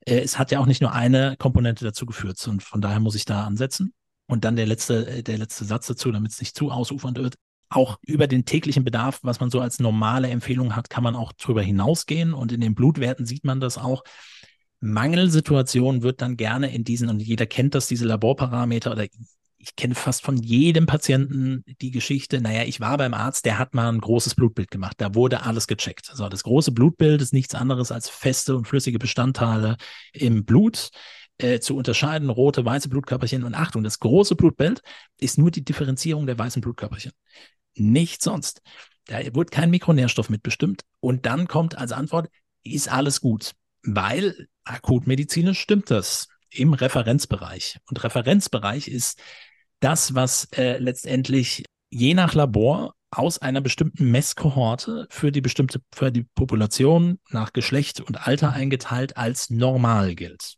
[0.05, 3.15] Äh, es hat ja auch nicht nur eine Komponente dazu geführt und von daher muss
[3.15, 3.93] ich da ansetzen.
[4.27, 7.35] Und dann der letzte, äh, der letzte Satz dazu, damit es nicht zu ausufernd wird.
[7.69, 11.33] Auch über den täglichen Bedarf, was man so als normale Empfehlung hat, kann man auch
[11.33, 12.33] drüber hinausgehen.
[12.33, 14.03] Und in den Blutwerten sieht man das auch
[14.83, 19.07] Mangelsituation wird dann gerne in diesen, und jeder kennt das, diese Laborparameter oder
[19.63, 23.73] ich kenne fast von jedem Patienten die Geschichte, naja, ich war beim Arzt, der hat
[23.73, 24.95] mal ein großes Blutbild gemacht.
[24.97, 26.11] Da wurde alles gecheckt.
[26.13, 29.77] So, das große Blutbild ist nichts anderes als feste und flüssige Bestandteile
[30.11, 30.89] im Blut
[31.37, 33.45] äh, zu unterscheiden, rote, weiße Blutkörperchen.
[33.45, 34.81] Und Achtung, das große Blutbild
[35.17, 37.13] ist nur die Differenzierung der weißen Blutkörperchen.
[37.75, 38.61] Nichts sonst.
[39.05, 40.81] Da wird kein Mikronährstoff mitbestimmt.
[40.99, 42.27] Und dann kommt als Antwort,
[42.63, 43.53] ist alles gut.
[43.83, 47.79] Weil akutmedizinisch stimmt das im Referenzbereich.
[47.89, 49.19] Und Referenzbereich ist
[49.83, 56.11] das, was äh, letztendlich je nach Labor aus einer bestimmten Messkohorte für die bestimmte, für
[56.11, 60.55] die Population nach Geschlecht und Alter eingeteilt als normal gilt.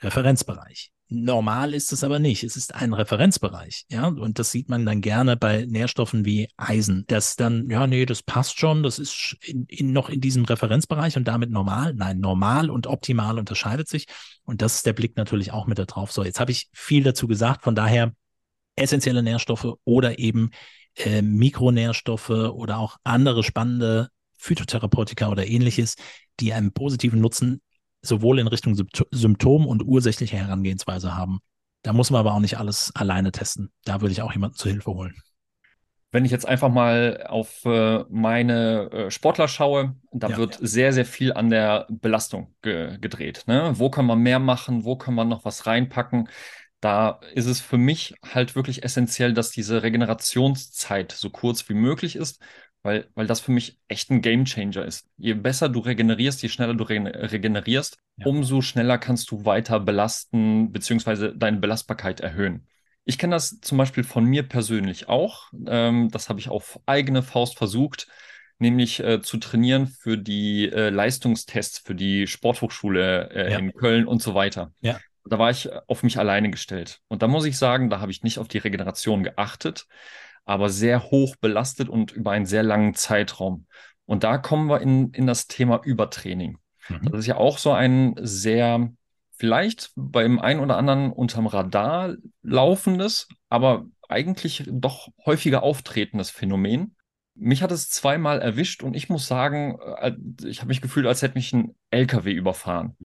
[0.00, 0.92] Referenzbereich.
[1.08, 2.42] Normal ist es aber nicht.
[2.42, 3.84] Es ist ein Referenzbereich.
[3.88, 7.04] Ja, und das sieht man dann gerne bei Nährstoffen wie Eisen.
[7.06, 8.82] Das dann, ja, nee, das passt schon.
[8.82, 11.94] Das ist in, in, noch in diesem Referenzbereich und damit normal.
[11.94, 14.06] Nein, normal und optimal unterscheidet sich.
[14.44, 16.10] Und das ist der Blick natürlich auch mit da drauf.
[16.10, 17.62] So, jetzt habe ich viel dazu gesagt.
[17.62, 18.12] Von daher
[18.74, 20.50] essentielle Nährstoffe oder eben
[20.96, 25.94] äh, Mikronährstoffe oder auch andere spannende Phytotherapeutika oder ähnliches,
[26.40, 27.60] die einen positiven Nutzen
[28.06, 28.74] sowohl in Richtung
[29.10, 31.40] Symptom- und ursächliche Herangehensweise haben.
[31.82, 33.70] Da muss man aber auch nicht alles alleine testen.
[33.84, 35.14] Da würde ich auch jemanden zur Hilfe holen.
[36.12, 40.66] Wenn ich jetzt einfach mal auf äh, meine äh, Sportler schaue, da ja, wird ja.
[40.66, 43.44] sehr, sehr viel an der Belastung ge gedreht.
[43.46, 43.72] Ne?
[43.74, 44.84] Wo kann man mehr machen?
[44.84, 46.28] Wo kann man noch was reinpacken?
[46.80, 52.16] Da ist es für mich halt wirklich essentiell, dass diese Regenerationszeit so kurz wie möglich
[52.16, 52.40] ist
[52.86, 55.06] weil, weil das für mich echt ein Gamechanger ist.
[55.18, 58.26] Je besser du regenerierst, je schneller du re regenerierst, ja.
[58.26, 61.32] umso schneller kannst du weiter belasten bzw.
[61.34, 62.66] deine Belastbarkeit erhöhen.
[63.04, 65.50] Ich kenne das zum Beispiel von mir persönlich auch.
[65.66, 68.06] Ähm, das habe ich auf eigene Faust versucht,
[68.58, 73.58] nämlich äh, zu trainieren für die äh, Leistungstests für die Sporthochschule äh, ja.
[73.58, 74.72] in Köln und so weiter.
[74.80, 74.98] Ja.
[75.24, 77.00] Da war ich auf mich alleine gestellt.
[77.08, 79.86] Und da muss ich sagen, da habe ich nicht auf die Regeneration geachtet
[80.46, 83.66] aber sehr hoch belastet und über einen sehr langen Zeitraum.
[84.06, 86.58] Und da kommen wir in, in das Thema Übertraining.
[86.88, 87.10] Mhm.
[87.10, 88.90] Das ist ja auch so ein sehr,
[89.32, 96.94] vielleicht beim einen oder anderen unterm Radar laufendes, aber eigentlich doch häufiger auftretendes Phänomen.
[97.34, 100.12] Mich hat es zweimal erwischt und ich muss sagen, äh,
[100.44, 102.96] ich habe mich gefühlt, als hätte mich ein LKW überfahren.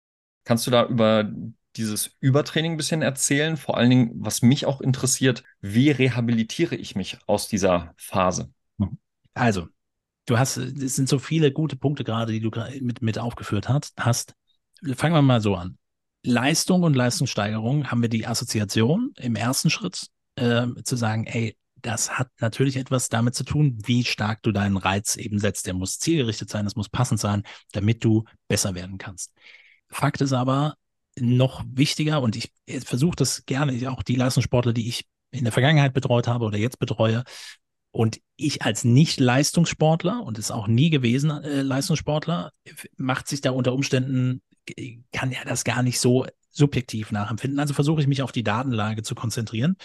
[0.44, 1.30] Kannst du da über
[1.76, 3.58] dieses Übertraining ein bisschen erzählen?
[3.58, 8.52] Vor allen Dingen, was mich auch interessiert, wie rehabilitiere ich mich aus dieser Phase?
[9.34, 9.68] Also,
[10.26, 12.52] du hast, es sind so viele gute Punkte gerade, die du
[12.82, 14.36] mit, mit aufgeführt hast.
[14.96, 15.78] Fangen wir mal so an.
[16.24, 22.20] Leistung und Leistungssteigerung haben wir die Assoziation im ersten Schritt äh, zu sagen, ey, das
[22.20, 25.66] hat natürlich etwas damit zu tun, wie stark du deinen Reiz eben setzt.
[25.66, 29.34] Der muss zielgerichtet sein, es muss passend sein, damit du besser werden kannst.
[29.90, 30.76] Fakt ist aber,
[31.20, 32.52] noch wichtiger und ich,
[32.86, 36.80] versuche das gerne, auch die Leistungssportler, die ich in der Vergangenheit betreut habe oder jetzt
[36.80, 37.24] betreue,
[37.92, 42.52] und ich als Nicht-Leistungssportler und ist auch nie gewesen äh, Leistungssportler,
[42.98, 44.42] macht sich da unter Umständen,
[45.12, 47.60] kann ja das gar nicht so subjektiv nachempfinden.
[47.60, 49.76] Also versuche ich mich auf die Datenlage zu konzentrieren.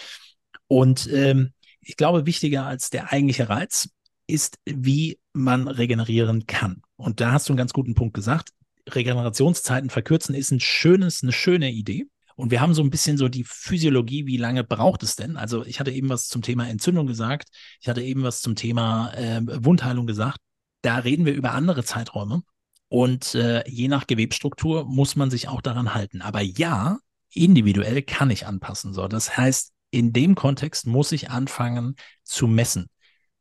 [0.67, 1.51] Und ähm,
[1.81, 3.89] ich glaube, wichtiger als der eigentliche Reiz
[4.25, 6.81] ist, wie man regenerieren kann.
[6.95, 8.51] Und da hast du einen ganz guten Punkt gesagt.
[8.87, 12.07] Regenerationszeiten verkürzen ist ein schönes, eine schöne Idee.
[12.35, 15.37] Und wir haben so ein bisschen so die Physiologie, wie lange braucht es denn?
[15.37, 17.49] Also ich hatte eben was zum Thema Entzündung gesagt,
[17.81, 20.37] ich hatte eben was zum Thema äh, Wundheilung gesagt.
[20.83, 22.43] Da reden wir über andere Zeiträume.
[22.89, 26.21] Und äh, je nach Gewebstruktur muss man sich auch daran halten.
[26.21, 26.99] Aber ja,
[27.33, 28.93] individuell kann ich anpassen.
[28.93, 32.87] So, das heißt, in dem Kontext muss ich anfangen zu messen.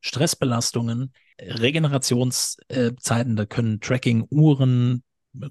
[0.00, 5.02] Stressbelastungen, Regenerationszeiten, da können Tracking-Uhren,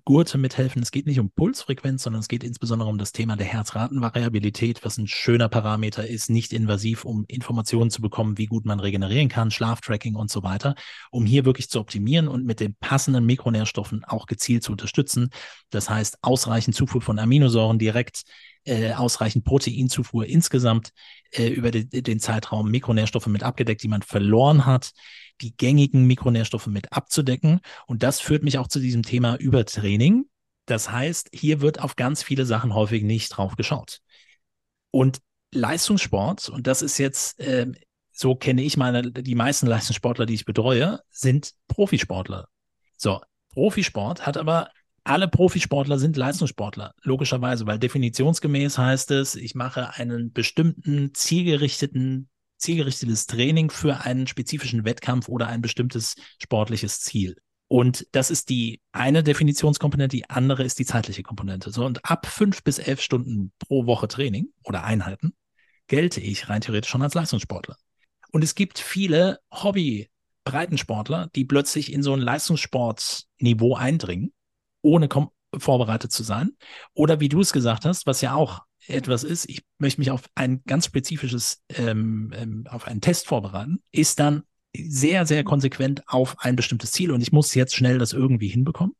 [0.03, 0.81] Gurte mithelfen.
[0.81, 4.97] Es geht nicht um Pulsfrequenz, sondern es geht insbesondere um das Thema der Herzratenvariabilität, was
[4.97, 9.51] ein schöner Parameter ist, nicht invasiv, um Informationen zu bekommen, wie gut man regenerieren kann,
[9.51, 10.75] Schlaftracking und so weiter,
[11.11, 15.29] um hier wirklich zu optimieren und mit den passenden Mikronährstoffen auch gezielt zu unterstützen.
[15.69, 18.23] Das heißt, ausreichend Zufuhr von Aminosäuren direkt,
[18.65, 20.91] äh, ausreichend Proteinzufuhr insgesamt
[21.31, 24.91] äh, über de, den Zeitraum Mikronährstoffe mit abgedeckt, die man verloren hat
[25.41, 27.61] die gängigen Mikronährstoffe mit abzudecken.
[27.87, 30.25] Und das führt mich auch zu diesem Thema Übertraining.
[30.65, 33.99] Das heißt, hier wird auf ganz viele Sachen häufig nicht drauf geschaut.
[34.91, 35.19] Und
[35.53, 37.71] Leistungssport, und das ist jetzt, äh,
[38.11, 42.47] so kenne ich meine, die meisten Leistungssportler, die ich betreue, sind Profisportler.
[42.97, 44.69] So, Profisport hat aber
[45.03, 52.27] alle Profisportler sind Leistungssportler, logischerweise, weil definitionsgemäß heißt es, ich mache einen bestimmten zielgerichteten
[52.57, 57.35] zielgerichtetes Training für einen spezifischen Wettkampf oder ein bestimmtes sportliches Ziel.
[57.67, 61.71] Und das ist die eine Definitionskomponente, die andere ist die zeitliche Komponente.
[61.71, 65.33] So, und ab fünf bis elf Stunden pro Woche Training oder Einheiten
[65.87, 67.77] gelte ich rein theoretisch schon als Leistungssportler.
[68.31, 74.33] Und es gibt viele Hobby-Breitensportler, die plötzlich in so ein Leistungssportniveau eindringen,
[74.81, 75.09] ohne
[75.57, 76.51] vorbereitet zu sein.
[76.93, 80.23] Oder wie du es gesagt hast, was ja auch etwas ist, ich möchte mich auf
[80.35, 84.43] ein ganz spezifisches, ähm, ähm, auf einen Test vorbereiten, ist dann
[84.75, 88.95] sehr, sehr konsequent auf ein bestimmtes Ziel und ich muss jetzt schnell das irgendwie hinbekommen.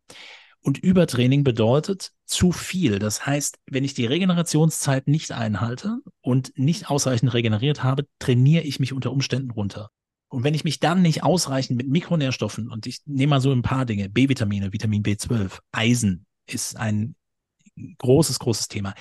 [0.62, 2.98] Und Übertraining bedeutet zu viel.
[2.98, 8.80] Das heißt, wenn ich die Regenerationszeit nicht einhalte und nicht ausreichend regeneriert habe, trainiere ich
[8.80, 9.92] mich unter Umständen runter.
[10.28, 13.62] Und wenn ich mich dann nicht ausreichend mit Mikronährstoffen und ich nehme mal so ein
[13.62, 17.16] paar Dinge, B-Vitamine, Vitamin B12, Eisen ist ein
[18.00, 18.96] großes, großes Thema.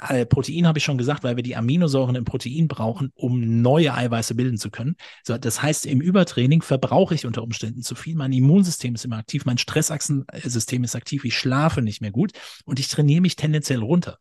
[0.00, 3.94] Äh, Protein habe ich schon gesagt, weil wir die Aminosäuren im Protein brauchen, um neue
[3.94, 4.96] Eiweiße bilden zu können.
[5.22, 8.16] So, das heißt, im Übertraining verbrauche ich unter Umständen zu viel.
[8.16, 12.32] Mein Immunsystem ist immer aktiv, mein Stressachsensystem ist aktiv, ich schlafe nicht mehr gut
[12.64, 14.18] und ich trainiere mich tendenziell runter.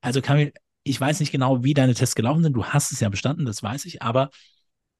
[0.00, 0.52] Also Kamil,
[0.82, 2.54] ich weiß nicht genau, wie deine Tests gelaufen sind.
[2.54, 4.30] Du hast es ja bestanden, das weiß ich, aber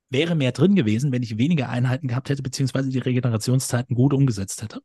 [0.09, 4.62] wäre mehr drin gewesen, wenn ich weniger Einheiten gehabt hätte, beziehungsweise die Regenerationszeiten gut umgesetzt
[4.62, 4.81] hätte.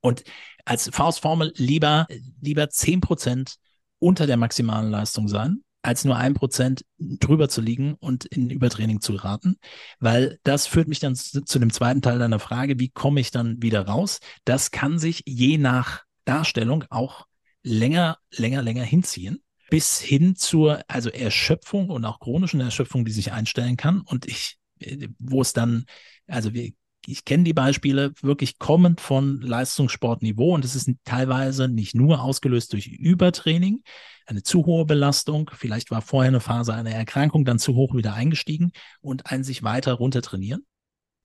[0.00, 0.24] Und
[0.64, 2.06] als Faustformel lieber,
[2.40, 3.56] lieber zehn Prozent
[3.98, 9.00] unter der maximalen Leistung sein, als nur ein Prozent drüber zu liegen und in Übertraining
[9.00, 9.56] zu geraten,
[10.00, 13.30] weil das führt mich dann zu, zu dem zweiten Teil deiner Frage, wie komme ich
[13.30, 14.20] dann wieder raus?
[14.44, 17.26] Das kann sich je nach Darstellung auch
[17.62, 23.32] länger, länger, länger hinziehen bis hin zur also Erschöpfung und auch chronischen Erschöpfung, die sich
[23.32, 24.56] einstellen kann und ich,
[25.18, 25.84] wo es dann,
[26.26, 26.72] also wir
[27.08, 32.72] ich kenne die Beispiele wirklich kommend von Leistungssportniveau und es ist teilweise nicht nur ausgelöst
[32.74, 33.82] durch Übertraining,
[34.26, 38.12] eine zu hohe Belastung, vielleicht war vorher eine Phase einer Erkrankung, dann zu hoch wieder
[38.12, 40.66] eingestiegen und ein sich weiter runtertrainieren.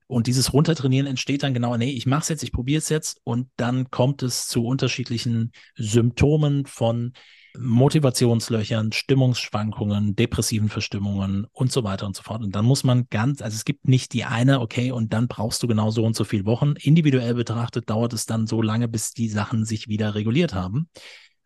[0.08, 3.20] Und dieses Runtertrainieren entsteht dann genau, nee, ich mache es jetzt, ich probiere es jetzt
[3.24, 7.14] und dann kommt es zu unterschiedlichen Symptomen von
[7.58, 12.44] Motivationslöchern, Stimmungsschwankungen, depressiven Verstimmungen und so weiter und so fort.
[12.44, 15.62] Und dann muss man ganz, also es gibt nicht die eine, okay, und dann brauchst
[15.62, 16.74] du genau so und so viele Wochen.
[16.80, 20.90] Individuell betrachtet dauert es dann so lange, bis die Sachen sich wieder reguliert haben.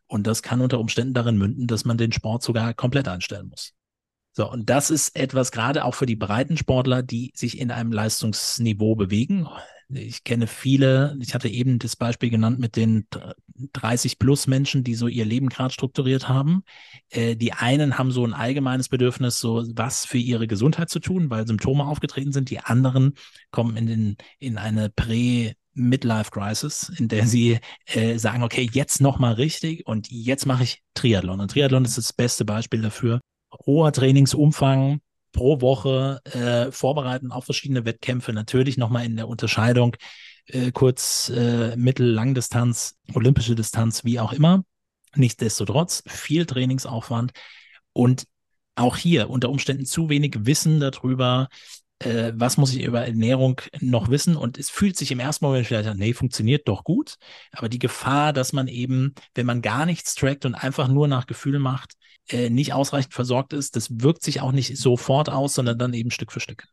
[0.07, 3.76] Und das kann unter Umständen darin münden, dass man den Sport sogar komplett einstellen muss.
[4.37, 7.91] So, und das ist etwas gerade auch für die breiten Sportler, die sich in einem
[7.91, 9.47] Leistungsniveau bewegen.
[9.89, 13.07] Ich kenne viele, ich hatte eben das Beispiel genannt mit den
[13.73, 16.61] 30 plus Menschen, die so ihr Leben gerade strukturiert haben.
[17.09, 21.31] Äh, die einen haben so ein allgemeines Bedürfnis, so was für ihre Gesundheit zu tun,
[21.31, 22.51] weil Symptome aufgetreten sind.
[22.51, 23.15] Die anderen
[23.49, 29.01] kommen in, den, in eine Prä- Midlife Crisis, in der sie äh, sagen, okay, jetzt
[29.01, 31.39] nochmal richtig und jetzt mache ich Triathlon.
[31.39, 33.19] Und Triathlon ist das beste Beispiel dafür.
[33.65, 38.33] Hoher Trainingsumfang, pro Woche äh, vorbereiten auf verschiedene Wettkämpfe.
[38.33, 39.95] Natürlich nochmal in der Unterscheidung
[40.47, 44.63] äh, kurz, äh, mittel, Langdistanz, olympische Distanz, wie auch immer.
[45.15, 47.31] Nichtsdestotrotz viel Trainingsaufwand
[47.93, 48.25] und
[48.75, 51.47] auch hier unter Umständen zu wenig Wissen darüber,
[51.99, 54.35] äh, was muss ich über Ernährung noch wissen?
[54.35, 57.15] Und es fühlt sich im ersten Moment vielleicht an, nee, funktioniert doch gut.
[57.51, 61.27] Aber die Gefahr, dass man eben, wenn man gar nichts trackt und einfach nur nach
[61.27, 61.93] Gefühl macht,
[62.29, 66.11] äh, nicht ausreichend versorgt ist, das wirkt sich auch nicht sofort aus, sondern dann eben
[66.11, 66.67] Stück für Stück.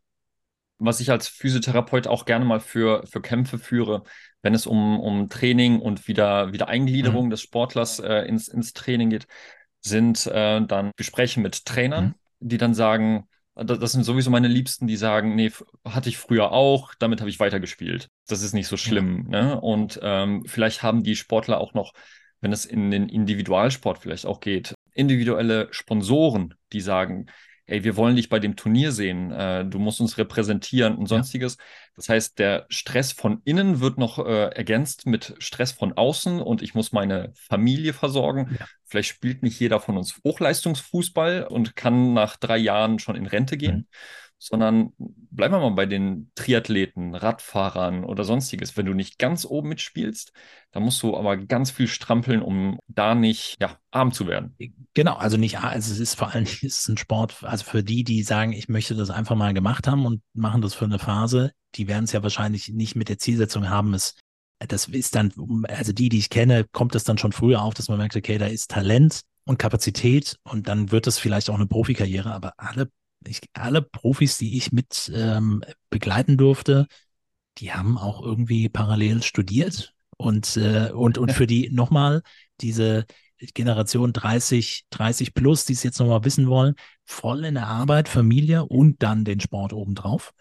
[0.77, 4.03] Was ich als Physiotherapeut auch gerne mal für, für Kämpfe führe,
[4.41, 7.29] wenn es um, um Training und wieder, wieder Eingliederung mhm.
[7.29, 9.25] des Sportlers äh, ins, ins Training geht,
[9.79, 12.49] sind äh, dann Gespräche mit Trainern, mhm.
[12.49, 15.51] die dann sagen, das sind sowieso meine Liebsten, die sagen, nee,
[15.85, 18.09] hatte ich früher auch, damit habe ich weitergespielt.
[18.27, 19.29] Das ist nicht so schlimm.
[19.31, 19.41] Ja.
[19.43, 19.61] Ne?
[19.61, 21.93] Und ähm, vielleicht haben die Sportler auch noch,
[22.41, 27.27] wenn es in den Individualsport vielleicht auch geht, individuelle Sponsoren, die sagen,
[27.67, 31.57] ey, wir wollen dich bei dem Turnier sehen, äh, du musst uns repräsentieren und sonstiges.
[31.57, 31.63] Ja.
[31.95, 36.61] Das heißt, der Stress von innen wird noch äh, ergänzt mit Stress von außen und
[36.61, 38.55] ich muss meine Familie versorgen.
[38.59, 38.65] Ja.
[38.83, 43.57] Vielleicht spielt nicht jeder von uns Hochleistungsfußball und kann nach drei Jahren schon in Rente
[43.57, 43.75] gehen.
[43.75, 43.85] Mhm
[44.37, 48.77] sondern bleiben wir mal bei den Triathleten, Radfahrern oder sonstiges.
[48.77, 50.33] Wenn du nicht ganz oben mitspielst,
[50.71, 54.55] dann musst du aber ganz viel strampeln, um da nicht ja, arm zu werden.
[54.93, 58.03] Genau, also nicht, also es ist vor allem es ist ein Sport, also für die,
[58.03, 61.51] die sagen, ich möchte das einfach mal gemacht haben und machen das für eine Phase,
[61.75, 64.15] die werden es ja wahrscheinlich nicht mit der Zielsetzung haben, es
[64.59, 65.33] das ist dann,
[65.67, 68.37] also die, die ich kenne, kommt es dann schon früher auf, dass man merkt, okay,
[68.37, 72.89] da ist Talent und Kapazität und dann wird es vielleicht auch eine Profikarriere, aber alle
[73.25, 76.87] ich, alle Profis, die ich mit ähm, begleiten durfte,
[77.57, 82.21] die haben auch irgendwie parallel studiert und, äh, und, und für die nochmal
[82.61, 83.05] diese
[83.53, 88.65] Generation 30, 30 plus, die es jetzt nochmal wissen wollen, voll in der Arbeit, Familie
[88.65, 90.33] und dann den Sport obendrauf.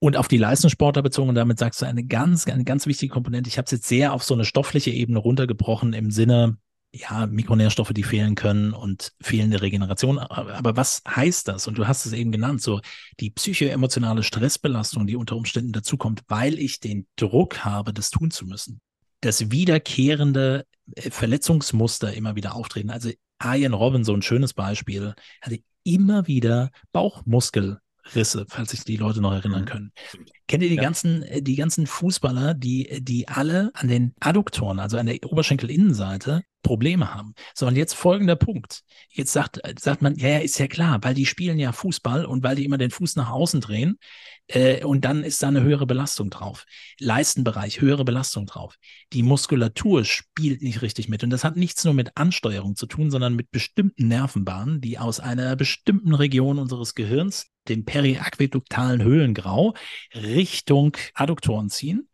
[0.00, 3.48] Und auf die Leistungssportler bezogen, und damit sagst du eine ganz, eine ganz wichtige Komponente.
[3.48, 6.58] Ich habe es jetzt sehr auf so eine stoffliche Ebene runtergebrochen im Sinne,
[6.94, 10.18] ja, Mikronährstoffe, die fehlen können und fehlende Regeneration.
[10.18, 11.66] Aber was heißt das?
[11.66, 12.80] Und du hast es eben genannt, so
[13.18, 18.44] die psychoemotionale Stressbelastung, die unter Umständen dazukommt, weil ich den Druck habe, das tun zu
[18.44, 18.80] müssen.
[19.22, 22.90] Das wiederkehrende äh, Verletzungsmuster immer wieder auftreten.
[22.90, 23.10] Also
[23.42, 27.80] Ian Robin, so ein schönes Beispiel, hatte immer wieder Bauchmuskel
[28.14, 29.66] Risse, falls sich die Leute noch erinnern mhm.
[29.66, 29.92] können.
[30.48, 30.82] Kennt ihr die ja.
[30.82, 36.42] ganzen, äh, die ganzen Fußballer, die, die alle an den Adduktoren, also an der Oberschenkelinnenseite,
[36.62, 37.34] Probleme haben.
[37.54, 38.82] So, und jetzt folgender Punkt.
[39.10, 42.44] Jetzt sagt, sagt man, ja, ja, ist ja klar, weil die spielen ja Fußball und
[42.44, 43.98] weil die immer den Fuß nach außen drehen,
[44.48, 46.64] äh, und dann ist da eine höhere Belastung drauf.
[46.98, 48.76] Leistenbereich, höhere Belastung drauf.
[49.12, 51.24] Die Muskulatur spielt nicht richtig mit.
[51.24, 55.20] Und das hat nichts nur mit Ansteuerung zu tun, sondern mit bestimmten Nervenbahnen, die aus
[55.20, 59.74] einer bestimmten Region unseres Gehirns, dem periaqueduktalen Höhlengrau,
[60.14, 62.08] Richtung Adduktoren ziehen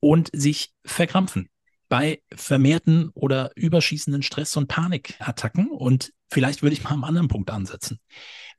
[0.00, 1.48] und sich verkrampfen
[1.88, 5.70] bei vermehrten oder überschießenden Stress- und Panikattacken.
[5.70, 7.98] Und vielleicht würde ich mal am anderen Punkt ansetzen,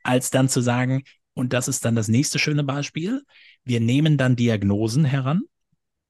[0.03, 3.23] als dann zu sagen, und das ist dann das nächste schöne Beispiel,
[3.63, 5.41] wir nehmen dann Diagnosen heran.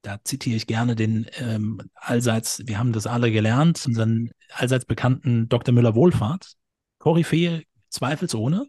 [0.02, 5.48] Da zitiere ich gerne den ähm, allseits, wir haben das alle gelernt, unseren allseits bekannten
[5.48, 5.74] Dr.
[5.74, 6.54] Müller-Wohlfahrt.
[6.98, 8.66] Koryphäe zweifelsohne,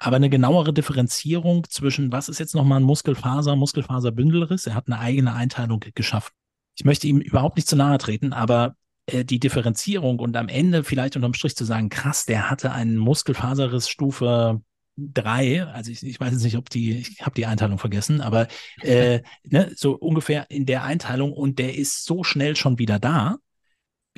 [0.00, 4.66] aber eine genauere Differenzierung zwischen, was ist jetzt nochmal ein Muskelfaser, Muskelfaserbündelriss.
[4.66, 6.32] Er hat eine eigene Einteilung geschaffen.
[6.74, 8.76] Ich möchte ihm überhaupt nicht zu nahe treten, aber
[9.06, 12.96] äh, die Differenzierung und am Ende vielleicht unterm Strich zu sagen, krass, der hatte einen
[12.96, 14.62] Muskelfaserriss Stufe
[14.96, 18.48] drei, also ich, ich weiß jetzt nicht, ob die, ich habe die Einteilung vergessen, aber
[18.80, 23.36] äh, ne, so ungefähr in der Einteilung und der ist so schnell schon wieder da,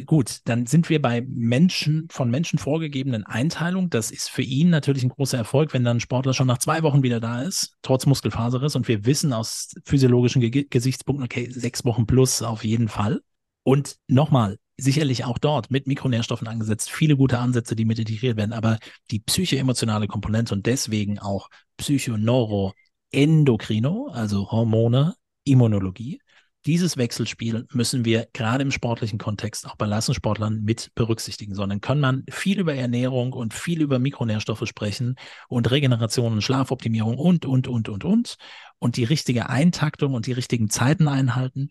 [0.07, 3.90] gut, dann sind wir bei Menschen, von Menschen vorgegebenen Einteilung.
[3.90, 6.82] Das ist für ihn natürlich ein großer Erfolg, wenn dann ein Sportler schon nach zwei
[6.82, 8.76] Wochen wieder da ist, trotz Muskelfaserriss.
[8.76, 13.22] Und wir wissen aus physiologischen Ge Gesichtspunkten, okay, sechs Wochen plus auf jeden Fall.
[13.64, 18.53] Und nochmal, sicherlich auch dort mit Mikronährstoffen angesetzt, viele gute Ansätze, die mit integriert werden,
[18.53, 18.78] aber
[19.11, 22.72] die psychoemotionale Komponente und deswegen auch Psychoneuro,
[23.12, 26.20] Endokrino, also Hormone, Immunologie,
[26.66, 31.98] dieses Wechselspiel müssen wir gerade im sportlichen Kontext auch bei Leistungssportlern mit berücksichtigen, sondern kann
[31.98, 35.16] man viel über Ernährung und viel über Mikronährstoffe sprechen
[35.48, 38.36] und Regeneration und Schlafoptimierung und, und, und, und, und
[38.78, 41.68] und die richtige Eintaktung und die richtigen Zeiten einhalten.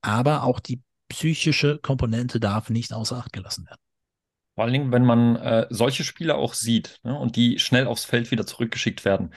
[0.00, 3.80] Aber auch die psychische Komponente darf nicht außer Acht gelassen werden.
[4.54, 8.04] Vor allen Dingen, wenn man äh, solche Spieler auch sieht ne, und die schnell aufs
[8.04, 9.32] Feld wieder zurückgeschickt werden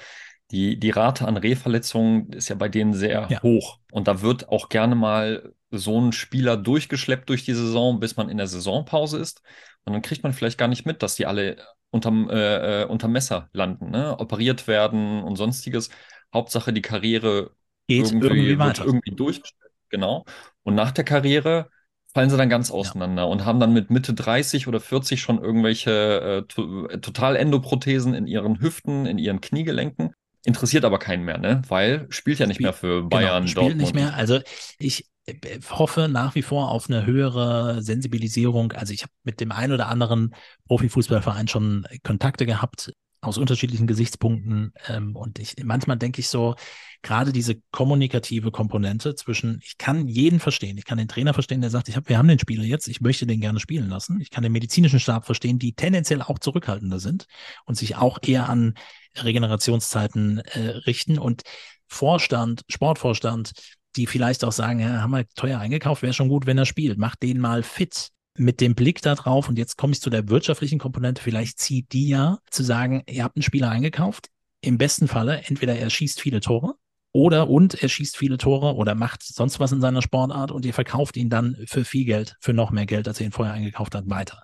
[0.54, 3.42] die, die Rate an Rehverletzungen ist ja bei denen sehr ja.
[3.42, 3.80] hoch.
[3.92, 8.30] Und da wird auch gerne mal so ein Spieler durchgeschleppt durch die Saison, bis man
[8.30, 9.42] in der Saisonpause ist.
[9.84, 11.58] Und dann kriegt man vielleicht gar nicht mit, dass die alle
[11.90, 14.20] unterm, äh, äh unterm Messer landen, ne?
[14.20, 15.90] operiert werden und sonstiges.
[16.32, 17.52] Hauptsache die Karriere
[17.88, 18.86] Geht irgendwie, irgendwie weiter.
[18.86, 19.74] irgendwie durchgeschleppt.
[19.90, 20.24] Genau.
[20.62, 21.70] Und nach der Karriere
[22.14, 23.28] fallen sie dann ganz auseinander ja.
[23.28, 28.62] und haben dann mit Mitte 30 oder 40 schon irgendwelche äh, total Endoprothesen in ihren
[28.62, 30.14] Hüften, in ihren Kniegelenken
[30.46, 31.62] interessiert aber keinen mehr, ne?
[31.68, 33.82] Weil spielt ja nicht Spiel, mehr für genau, Bayern, genau, spielt Dortmund.
[33.82, 34.14] nicht mehr.
[34.16, 34.40] Also
[34.78, 35.36] ich äh,
[35.70, 38.74] hoffe nach wie vor auf eine höhere Sensibilisierung.
[38.74, 40.36] Also ich habe mit dem einen oder anderen
[40.68, 42.94] Profifußballverein schon Kontakte gehabt
[43.24, 44.74] aus unterschiedlichen Gesichtspunkten.
[44.88, 46.56] Ähm, und ich manchmal denke ich so,
[47.02, 51.70] gerade diese kommunikative Komponente zwischen, ich kann jeden verstehen, ich kann den Trainer verstehen, der
[51.70, 54.22] sagt, ich hab, wir haben den Spieler jetzt, ich möchte den gerne spielen lassen.
[54.22, 57.26] Ich kann den medizinischen Stab verstehen, die tendenziell auch zurückhaltender sind
[57.66, 58.74] und sich auch eher an
[59.18, 61.44] Regenerationszeiten äh, richten und
[61.88, 63.52] Vorstand, Sportvorstand,
[63.96, 66.98] die vielleicht auch sagen, ja, haben wir teuer eingekauft, wäre schon gut, wenn er spielt.
[66.98, 69.50] Macht den mal fit mit dem Blick darauf.
[69.50, 71.22] Und jetzt komme ich zu der wirtschaftlichen Komponente.
[71.22, 74.30] Vielleicht zieht die ja zu sagen, ihr habt einen Spieler eingekauft.
[74.62, 76.76] Im besten Falle, entweder er schießt viele Tore
[77.12, 80.74] oder und er schießt viele Tore oder macht sonst was in seiner Sportart und ihr
[80.74, 83.94] verkauft ihn dann für viel Geld, für noch mehr Geld, als ihr ihn vorher eingekauft
[83.94, 84.44] habt, weiter.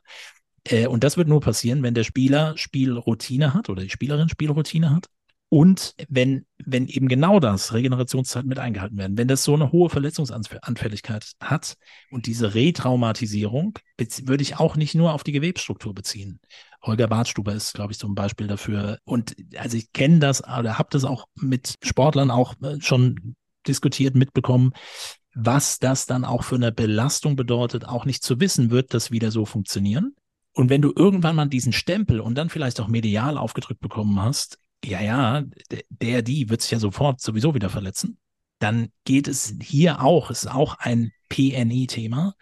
[0.66, 4.92] Äh, und das wird nur passieren, wenn der Spieler Spielroutine hat oder die Spielerin Spielroutine
[4.92, 5.08] hat.
[5.50, 9.90] Und wenn, wenn eben genau das, Regenerationszeit mit eingehalten werden, wenn das so eine hohe
[9.90, 11.76] Verletzungsanfälligkeit hat
[12.12, 16.40] und diese Retraumatisierung, würde ich auch nicht nur auf die Gewebsstruktur beziehen.
[16.84, 19.00] Holger Bartstuber ist, glaube ich, so ein Beispiel dafür.
[19.06, 23.36] Und also ich kenne das oder habe das auch mit Sportlern auch äh, schon
[23.68, 24.72] diskutiert, mitbekommen,
[25.34, 29.32] was das dann auch für eine Belastung bedeutet, auch nicht zu wissen, wird das wieder
[29.32, 30.16] so funktionieren.
[30.54, 34.60] Und wenn du irgendwann mal diesen Stempel und dann vielleicht auch medial aufgedrückt bekommen hast,
[34.84, 35.44] ja, ja,
[35.90, 38.18] der, die wird sich ja sofort sowieso wieder verletzen,
[38.60, 42.36] dann geht es hier auch, ist auch ein PNI-Thema,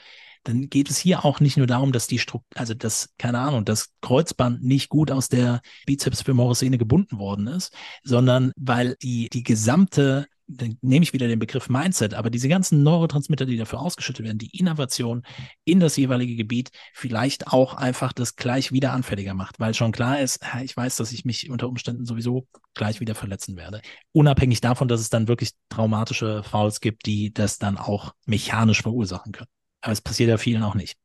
[0.44, 3.66] dann geht es hier auch nicht nur darum, dass die Struktur, also das, keine Ahnung,
[3.66, 7.74] das Kreuzband nicht gut aus der Bizeps femoris Sehne gebunden worden ist,
[8.04, 12.82] sondern weil die, die gesamte dann nehme ich wieder den Begriff Mindset, aber diese ganzen
[12.84, 15.24] Neurotransmitter, die dafür ausgeschüttet werden, die Innovation
[15.66, 20.20] in das jeweilige Gebiet, vielleicht auch einfach das gleich wieder anfälliger macht, weil schon klar
[20.20, 23.82] ist, ich weiß, dass ich mich unter Umständen sowieso gleich wieder verletzen werde.
[24.14, 29.34] Unabhängig davon, dass es dann wirklich traumatische Fouls gibt, die das dann auch mechanisch verursachen
[29.34, 29.50] können.
[29.82, 30.98] Aber es passiert ja vielen auch nicht.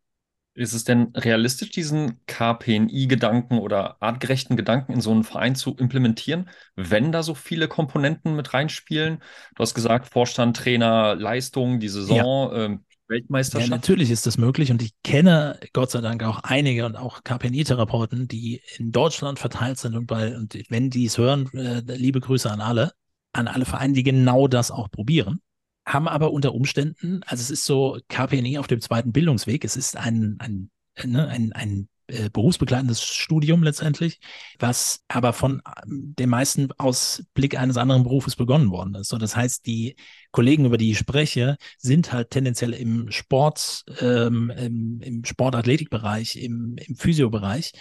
[0.55, 6.51] Ist es denn realistisch, diesen KPNI-Gedanken oder artgerechten Gedanken in so einen Verein zu implementieren,
[6.77, 9.23] wenn da so viele Komponenten mit reinspielen?
[9.55, 12.65] Du hast gesagt, Vorstand, Trainer, Leistung, die Saison, ja.
[12.65, 13.71] ähm, Weltmeisterschaft.
[13.71, 17.25] Ja, natürlich ist das möglich und ich kenne Gott sei Dank auch einige und auch
[17.25, 22.21] KPNI-Therapeuten, die in Deutschland verteilt sind und, bei, und wenn die es hören, äh, liebe
[22.21, 22.93] Grüße an alle,
[23.33, 25.41] an alle Vereine, die genau das auch probieren
[25.87, 29.97] haben aber unter Umständen, also es ist so KPNI auf dem zweiten Bildungsweg, es ist
[29.97, 30.71] ein, ein,
[31.05, 34.21] ne, ein, ein äh, berufsbegleitendes Studium letztendlich,
[34.59, 39.09] was aber von ähm, den meisten aus Blick eines anderen Berufes begonnen worden ist.
[39.09, 39.97] So, das heißt, die
[40.31, 46.77] Kollegen, über die ich spreche, sind halt tendenziell im Sport, ähm, im, im Sportathletikbereich, im,
[46.77, 47.73] im Physiobereich.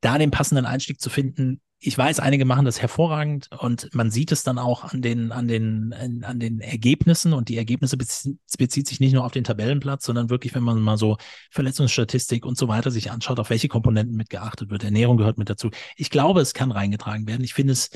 [0.00, 4.32] Da den passenden Einstieg zu finden, ich weiß, einige machen das hervorragend und man sieht
[4.32, 5.92] es dann auch an den, an den,
[6.24, 10.30] an den Ergebnissen und die Ergebnisse bezie bezieht sich nicht nur auf den Tabellenplatz, sondern
[10.30, 11.18] wirklich, wenn man mal so
[11.50, 14.84] Verletzungsstatistik und so weiter sich anschaut, auf welche Komponenten mit geachtet wird.
[14.84, 15.70] Ernährung gehört mit dazu.
[15.96, 17.44] Ich glaube, es kann reingetragen werden.
[17.44, 17.90] Ich finde es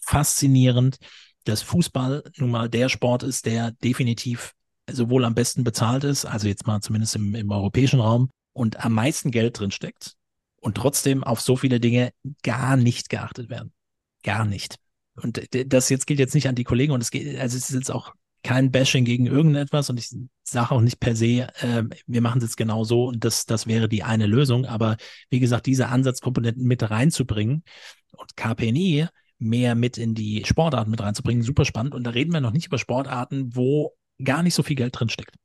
[0.00, 0.98] faszinierend,
[1.44, 4.52] dass Fußball nun mal der Sport ist, der definitiv
[4.88, 8.94] sowohl am besten bezahlt ist, also jetzt mal zumindest im, im europäischen Raum, und am
[8.94, 10.15] meisten Geld drin steckt
[10.66, 12.10] und trotzdem auf so viele Dinge
[12.42, 13.72] gar nicht geachtet werden.
[14.24, 14.74] Gar nicht.
[15.14, 17.74] Und das jetzt gilt jetzt nicht an die Kollegen und es geht, also es ist
[17.76, 20.10] jetzt auch kein Bashing gegen irgendetwas und ich
[20.42, 23.68] sage auch nicht per se, äh, wir machen es jetzt genau so und das, das
[23.68, 24.66] wäre die eine Lösung.
[24.66, 24.96] Aber
[25.30, 27.62] wie gesagt, diese Ansatzkomponenten mit reinzubringen
[28.16, 29.06] und KPNI
[29.38, 31.94] mehr mit in die Sportarten mit reinzubringen, super spannend.
[31.94, 35.10] Und da reden wir noch nicht über Sportarten, wo gar nicht so viel Geld drin
[35.10, 35.36] steckt.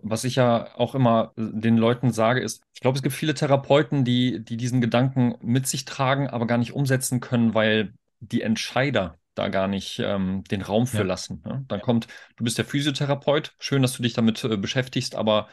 [0.00, 3.34] Was ich ja auch immer äh, den Leuten sage, ist, ich glaube, es gibt viele
[3.34, 8.42] Therapeuten, die, die diesen Gedanken mit sich tragen, aber gar nicht umsetzen können, weil die
[8.42, 11.04] Entscheider da gar nicht ähm, den Raum für ja.
[11.04, 11.42] lassen.
[11.44, 11.64] Ne?
[11.68, 15.48] Dann kommt, du bist der Physiotherapeut, schön, dass du dich damit äh, beschäftigst, aber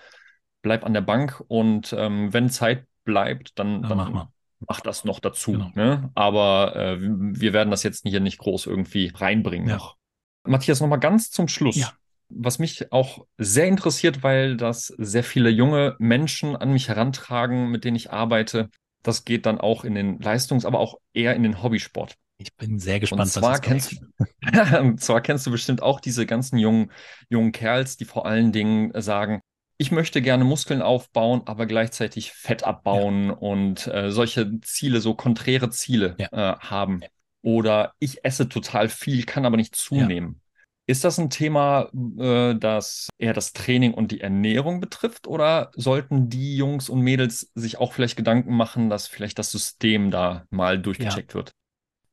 [0.62, 4.28] bleib an der Bank und ähm, wenn Zeit bleibt, dann, ja, dann mach,
[4.60, 5.52] mach, das noch dazu.
[5.52, 5.72] Genau.
[5.76, 6.10] Ne?
[6.16, 9.76] Aber äh, wir werden das jetzt hier nicht groß irgendwie reinbringen ja.
[9.76, 9.98] noch.
[10.44, 11.76] Matthias, nochmal ganz zum Schluss.
[11.76, 11.92] Ja
[12.30, 17.84] was mich auch sehr interessiert, weil das sehr viele junge Menschen an mich herantragen, mit
[17.84, 18.70] denen ich arbeite.
[19.04, 22.16] Das geht dann auch in den Leistungs-, aber auch eher in den Hobbysport.
[22.38, 23.96] Ich bin sehr gespannt, und zwar was kennst,
[24.80, 26.92] und zwar kennst du bestimmt auch diese ganzen jungen,
[27.30, 29.42] jungen Kerls, die vor allen Dingen sagen,
[29.78, 33.34] ich möchte gerne Muskeln aufbauen, aber gleichzeitig Fett abbauen ja.
[33.34, 36.28] und äh, solche Ziele, so konträre Ziele ja.
[36.32, 37.02] äh, haben.
[37.02, 37.08] Ja.
[37.42, 40.42] Oder ich esse total viel, kann aber nicht zunehmen.
[40.88, 46.30] Ist das ein Thema, äh, das eher das Training und die Ernährung betrifft oder sollten
[46.30, 50.80] die Jungs und Mädels sich auch vielleicht Gedanken machen, dass vielleicht das System da mal
[50.80, 51.36] durchgecheckt ja.
[51.36, 51.54] wird?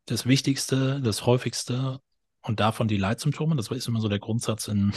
[0.06, 2.00] Das Wichtigste, das Häufigste
[2.40, 4.92] und davon die Leitsymptome, das ist immer so der Grundsatz in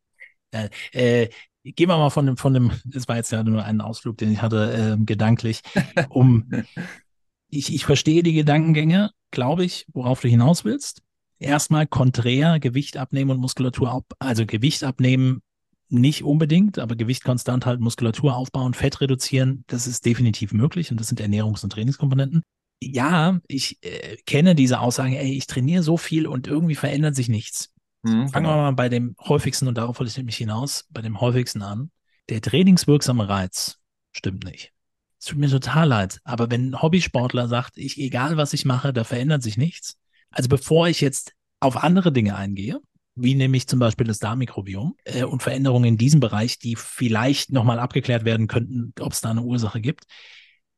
[0.52, 1.28] äh, äh,
[1.62, 4.32] gehen wir mal von dem, von dem, das war jetzt ja nur ein Ausflug, den
[4.32, 5.60] ich hatte, äh, gedanklich,
[6.08, 6.50] um
[7.50, 11.02] ich, ich verstehe die Gedankengänge, glaube ich, worauf du hinaus willst
[11.40, 15.42] erstmal konträr Gewicht abnehmen und Muskulatur ab, also Gewicht abnehmen
[15.88, 21.00] nicht unbedingt, aber Gewicht konstant halten, Muskulatur aufbauen, Fett reduzieren, das ist definitiv möglich und
[21.00, 22.42] das sind Ernährungs- und Trainingskomponenten.
[22.80, 27.28] Ja, ich äh, kenne diese Aussagen, ey, ich trainiere so viel und irgendwie verändert sich
[27.28, 27.70] nichts.
[28.02, 28.50] Mhm, Fangen genau.
[28.50, 31.90] wir mal bei dem häufigsten, und darauf wollte ich nämlich hinaus, bei dem häufigsten an.
[32.28, 33.78] Der trainingswirksame Reiz
[34.12, 34.72] stimmt nicht.
[35.18, 38.92] Es tut mir total leid, aber wenn ein Hobbysportler sagt, ich, egal was ich mache,
[38.92, 39.98] da verändert sich nichts,
[40.30, 42.80] also bevor ich jetzt auf andere Dinge eingehe,
[43.14, 47.78] wie nämlich zum Beispiel das Darmmikrobiom äh, und Veränderungen in diesem Bereich, die vielleicht nochmal
[47.78, 50.04] abgeklärt werden könnten, ob es da eine Ursache gibt,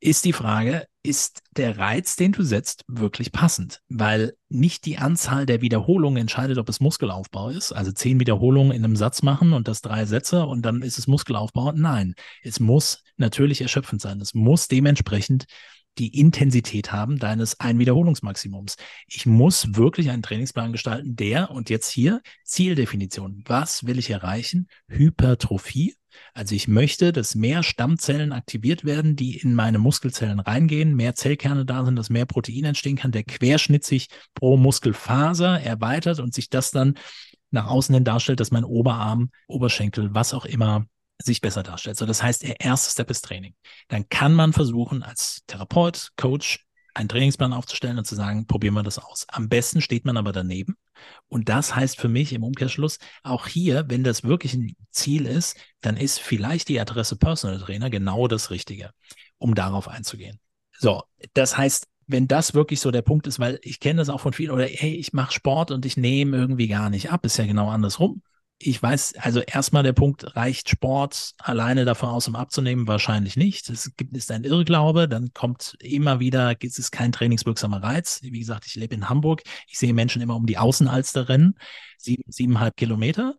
[0.03, 3.81] ist die Frage, ist der Reiz, den du setzt, wirklich passend?
[3.89, 7.71] Weil nicht die Anzahl der Wiederholungen entscheidet, ob es Muskelaufbau ist.
[7.71, 11.07] Also zehn Wiederholungen in einem Satz machen und das drei Sätze und dann ist es
[11.07, 11.71] Muskelaufbau.
[11.73, 14.21] Nein, es muss natürlich erschöpfend sein.
[14.21, 15.45] Es muss dementsprechend
[15.99, 18.77] die Intensität haben deines Einwiederholungsmaximums.
[19.07, 23.43] Ich muss wirklich einen Trainingsplan gestalten, der, und jetzt hier Zieldefinition.
[23.47, 24.69] Was will ich erreichen?
[24.89, 25.95] Hypertrophie.
[26.35, 31.65] Also ich möchte, dass mehr Stammzellen aktiviert werden, die in meine Muskelzellen reingehen, mehr Zellkerne
[31.65, 36.51] da sind, dass mehr Protein entstehen kann, der Querschnitt sich pro Muskelfaser erweitert und sich
[36.51, 36.95] das dann
[37.51, 40.87] nach außen hin darstellt, dass mein Oberarm, Oberschenkel, was auch immer
[41.25, 41.97] sich besser darstellt.
[41.97, 43.55] So, das heißt, der erste Step ist Training.
[43.89, 48.83] Dann kann man versuchen, als Therapeut, Coach, einen Trainingsplan aufzustellen und zu sagen, probieren wir
[48.83, 49.27] das aus.
[49.29, 50.77] Am besten steht man aber daneben
[51.29, 55.57] Und das heißt für mich im Umkehrschluss, auch hier, wenn das wirklich ein Ziel ist,
[55.81, 58.91] dann ist vielleicht die Adresse Personal Trainer genau das Richtige,
[59.39, 60.39] um darauf einzugehen.
[60.79, 61.03] So,
[61.35, 64.33] das heißt, wenn das wirklich so der Punkt ist, weil ich kenne das auch von
[64.33, 67.47] vielen, oder hey, ich mache Sport und ich nehme irgendwie gar nicht ab, ist ja
[67.47, 68.23] genau andersrum
[68.65, 72.87] ich weiß, also erstmal der Punkt, reicht Sport alleine davon aus, um abzunehmen?
[72.87, 73.69] Wahrscheinlich nicht.
[73.69, 78.21] Es gibt, ist ein Irrglaube, dann kommt immer wieder, es ist kein trainingswirksamer Reiz.
[78.23, 81.55] Wie gesagt, ich lebe in Hamburg, ich sehe Menschen immer um die Außenalster rennen,
[81.99, 83.35] sieben, siebeneinhalb Kilometer.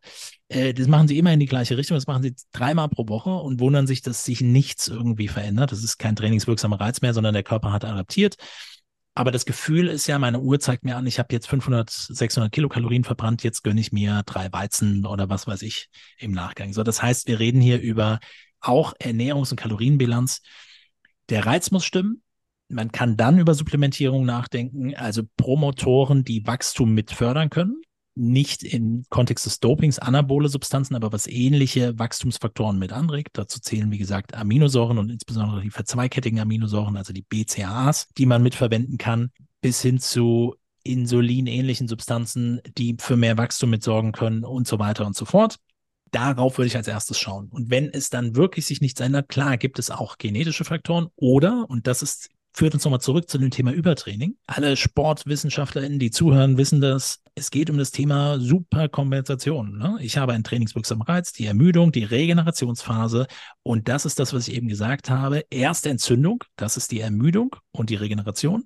[0.49, 3.31] Äh, das machen sie immer in die gleiche Richtung, das machen sie dreimal pro Woche
[3.31, 5.71] und wundern sich, dass sich nichts irgendwie verändert.
[5.71, 8.35] Das ist kein trainingswirksamer Reiz mehr, sondern der Körper hat adaptiert.
[9.15, 12.51] Aber das Gefühl ist ja, meine Uhr zeigt mir an, ich habe jetzt 500, 600
[12.51, 16.73] Kilokalorien verbrannt, jetzt gönne ich mir drei Weizen oder was weiß ich im Nachgang.
[16.73, 18.19] So, das heißt, wir reden hier über
[18.59, 20.41] auch Ernährungs- und Kalorienbilanz.
[21.29, 22.23] Der Reiz muss stimmen.
[22.69, 27.81] Man kann dann über Supplementierung nachdenken, also Promotoren, die Wachstum mit fördern können
[28.15, 33.31] nicht im Kontext des Dopings anabole Substanzen, aber was ähnliche Wachstumsfaktoren mit anregt.
[33.33, 38.43] Dazu zählen, wie gesagt, Aminosäuren und insbesondere die verzweikettigen Aminosäuren, also die BCAAs, die man
[38.43, 44.79] mitverwenden kann, bis hin zu Insulin-ähnlichen Substanzen, die für mehr Wachstum mitsorgen können und so
[44.79, 45.57] weiter und so fort.
[46.11, 47.47] Darauf würde ich als erstes schauen.
[47.49, 51.65] Und wenn es dann wirklich sich nichts ändert, klar, gibt es auch genetische Faktoren oder,
[51.69, 54.37] und das ist führt uns nochmal zurück zu dem Thema Übertraining.
[54.45, 57.21] Alle SportwissenschaftlerInnen, die zuhören, wissen das.
[57.35, 59.77] Es geht um das Thema Superkompensation.
[59.77, 59.97] Ne?
[60.01, 63.27] Ich habe einen trainingswirksamen Reiz, die Ermüdung, die Regenerationsphase.
[63.63, 65.43] Und das ist das, was ich eben gesagt habe.
[65.49, 68.65] Erst Entzündung, das ist die Ermüdung und die Regeneration.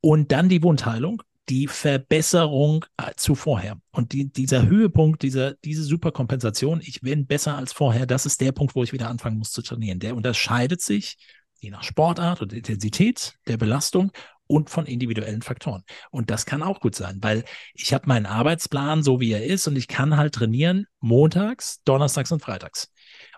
[0.00, 3.76] Und dann die Wundheilung, die Verbesserung äh, zu vorher.
[3.90, 8.52] Und die, dieser Höhepunkt, dieser, diese Superkompensation, ich bin besser als vorher, das ist der
[8.52, 9.98] Punkt, wo ich wieder anfangen muss zu trainieren.
[9.98, 11.16] Der unterscheidet sich
[11.62, 14.10] je nach Sportart und Intensität der Belastung
[14.46, 15.84] und von individuellen Faktoren.
[16.10, 17.44] Und das kann auch gut sein, weil
[17.74, 22.32] ich habe meinen Arbeitsplan so wie er ist und ich kann halt trainieren montags, donnerstags
[22.32, 22.90] und freitags.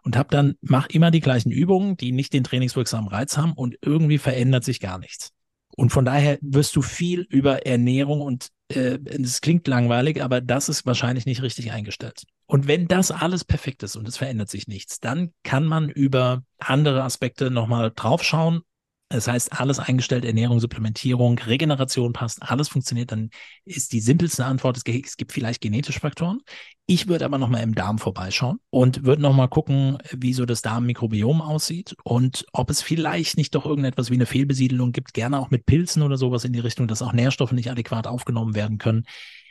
[0.02, 3.76] Und habe dann, mach immer die gleichen Übungen, die nicht den trainingswirksamen Reiz haben und
[3.82, 5.30] irgendwie verändert sich gar nichts.
[5.76, 10.86] Und von daher wirst du viel über Ernährung und es klingt langweilig, aber das ist
[10.86, 12.24] wahrscheinlich nicht richtig eingestellt.
[12.46, 16.42] Und wenn das alles perfekt ist und es verändert sich nichts, dann kann man über
[16.58, 18.62] andere Aspekte nochmal draufschauen
[19.10, 23.30] das heißt, alles eingestellt, Ernährung, Supplementierung, Regeneration passt, alles funktioniert, dann
[23.64, 26.40] ist die simpelste Antwort, es gibt vielleicht genetische Faktoren.
[26.86, 31.42] Ich würde aber nochmal im Darm vorbeischauen und würde nochmal gucken, wie so das Darmmikrobiom
[31.42, 35.64] aussieht und ob es vielleicht nicht doch irgendetwas wie eine Fehlbesiedelung gibt, gerne auch mit
[35.66, 39.04] Pilzen oder sowas in die Richtung, dass auch Nährstoffe nicht adäquat aufgenommen werden können.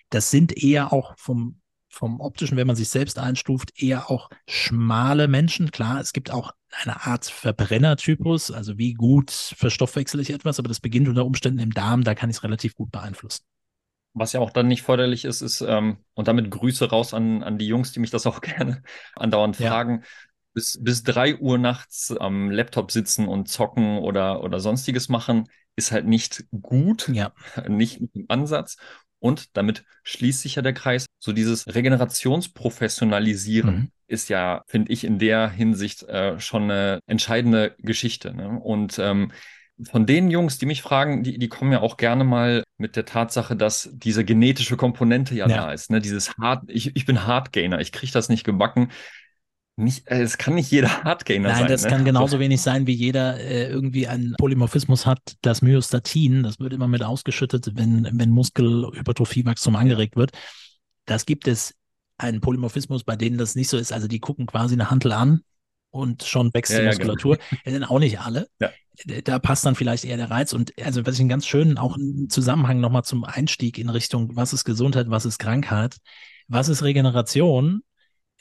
[0.10, 1.60] Das sind eher auch vom
[1.94, 5.70] vom optischen, wenn man sich selbst einstuft, eher auch schmale Menschen.
[5.70, 10.80] Klar, es gibt auch eine Art Verbrennertypus, also wie gut verstoffwechsel ich etwas, aber das
[10.80, 13.44] beginnt unter Umständen im Darm, da kann ich es relativ gut beeinflussen.
[14.16, 17.60] Was ja auch dann nicht förderlich ist, ist, ähm, und damit Grüße raus an, an
[17.60, 18.82] die Jungs, die mich das auch gerne
[19.16, 19.70] andauernd ja.
[19.70, 20.04] fragen,
[20.54, 25.91] bis, bis drei Uhr nachts am Laptop sitzen und zocken oder, oder sonstiges machen, ist
[25.91, 27.34] halt nicht gut, ja.
[27.68, 28.78] nicht im Ansatz.
[29.24, 31.05] Und damit schließt sich ja der Kreis.
[31.17, 33.89] So dieses Regenerationsprofessionalisieren mhm.
[34.07, 38.36] ist ja, finde ich, in der Hinsicht äh, schon eine entscheidende Geschichte.
[38.36, 38.59] Ne?
[38.59, 39.32] Und ähm,
[39.89, 43.05] von den Jungs, die mich fragen, die, die kommen ja auch gerne mal mit der
[43.05, 45.55] Tatsache, dass diese genetische Komponente ja, ja.
[45.55, 45.89] da ist.
[45.89, 46.01] Ne?
[46.01, 48.91] Dieses Hard, ich, ich bin Hardgainer, ich kriege das nicht gebacken
[49.76, 51.59] nicht, äh, es kann nicht jeder Hardgainer sein.
[51.61, 51.89] Nein, das ne?
[51.89, 55.19] kann genauso wenig sein, wie jeder äh, irgendwie einen Polymorphismus hat.
[55.41, 60.32] Das Myostatin, das wird immer mit ausgeschüttet, wenn, wenn Muskelhypertrophiewachstum angeregt wird.
[61.05, 61.74] Das gibt es
[62.17, 63.91] einen Polymorphismus, bei denen das nicht so ist.
[63.91, 65.41] Also die gucken quasi eine Handel an
[65.89, 67.37] und schon wächst ja, die Muskulatur.
[67.37, 67.62] Ja, genau.
[67.63, 68.47] Das sind auch nicht alle.
[68.59, 68.70] Ja.
[69.24, 70.54] Da passt dann vielleicht eher der Reiz.
[70.54, 74.36] Und also was ich einen ganz schönen auch einen Zusammenhang nochmal zum Einstieg in Richtung,
[74.36, 75.97] was ist Gesundheit, was ist Krankheit,
[76.47, 77.82] was ist Regeneration?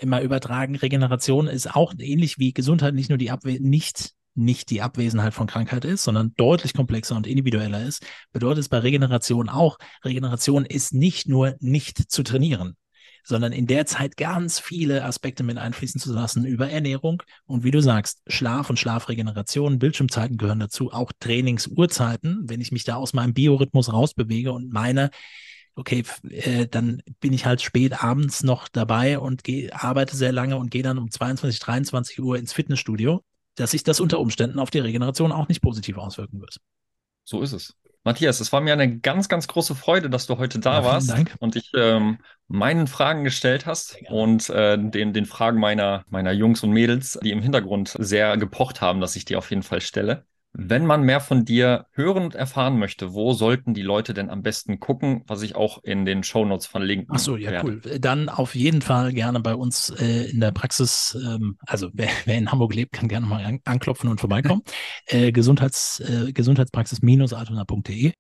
[0.03, 4.81] Immer übertragen, Regeneration ist auch ähnlich wie Gesundheit nicht nur die Abwe nicht nicht die
[4.81, 9.79] Abwesenheit von Krankheit ist, sondern deutlich komplexer und individueller ist, bedeutet es bei Regeneration auch,
[10.05, 12.77] Regeneration ist nicht nur nicht zu trainieren,
[13.25, 17.71] sondern in der Zeit ganz viele Aspekte mit einfließen zu lassen über Ernährung und wie
[17.71, 23.13] du sagst, Schlaf und Schlafregeneration, Bildschirmzeiten gehören dazu, auch Trainingsuhrzeiten, wenn ich mich da aus
[23.13, 25.11] meinem Biorhythmus rausbewege und meine,
[25.75, 30.57] okay, äh, dann bin ich halt spät abends noch dabei und geh, arbeite sehr lange
[30.57, 33.23] und gehe dann um 22, 23 Uhr ins Fitnessstudio,
[33.55, 36.59] dass sich das unter Umständen auf die Regeneration auch nicht positiv auswirken wird.
[37.25, 37.77] So ist es.
[38.05, 41.11] Matthias, es war mir eine ganz, ganz große Freude, dass du heute da ja, warst
[41.11, 41.37] Dank.
[41.39, 42.19] und ich ähm,
[42.49, 47.31] meinen Fragen gestellt hast und äh, den, den Fragen meiner, meiner Jungs und Mädels, die
[47.31, 50.27] im Hintergrund sehr gepocht haben, dass ich die auf jeden Fall stelle.
[50.55, 54.43] Wenn man mehr von dir hören und erfahren möchte, wo sollten die Leute denn am
[54.43, 57.69] besten gucken, was ich auch in den Shownotes verlinken Ach so, ja, werde.
[57.69, 57.99] cool.
[57.99, 61.17] Dann auf jeden Fall gerne bei uns äh, in der Praxis.
[61.25, 64.63] Ähm, also wer, wer, in Hamburg lebt, kann gerne mal an, anklopfen und vorbeikommen.
[65.07, 68.13] äh, Gesundheits, äh, Gesundheitspraxis-altona.de.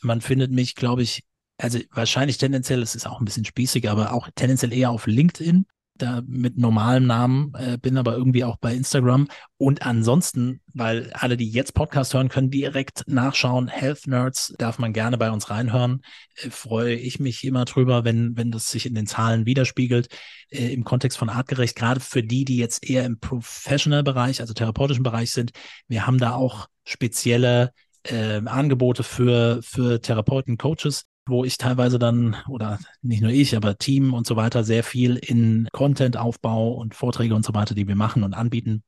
[0.00, 1.22] Man findet mich, glaube ich,
[1.58, 5.66] also wahrscheinlich tendenziell, es ist auch ein bisschen spießig, aber auch tendenziell eher auf LinkedIn
[5.96, 9.28] da mit normalem Namen, äh, bin aber irgendwie auch bei Instagram.
[9.56, 13.68] Und ansonsten, weil alle, die jetzt Podcast hören, können direkt nachschauen.
[13.68, 16.02] Health Nerds darf man gerne bei uns reinhören.
[16.36, 20.08] Äh, freue ich mich immer drüber, wenn, wenn das sich in den Zahlen widerspiegelt.
[20.50, 25.04] Äh, Im Kontext von artgerecht, gerade für die, die jetzt eher im Professional-Bereich, also therapeutischen
[25.04, 25.52] Bereich sind.
[25.86, 27.72] Wir haben da auch spezielle
[28.02, 33.78] äh, Angebote für, für Therapeuten, Coaches, wo ich teilweise dann, oder nicht nur ich, aber
[33.78, 37.96] Team und so weiter, sehr viel in Content-Aufbau und Vorträge und so weiter, die wir
[37.96, 38.82] machen und anbieten.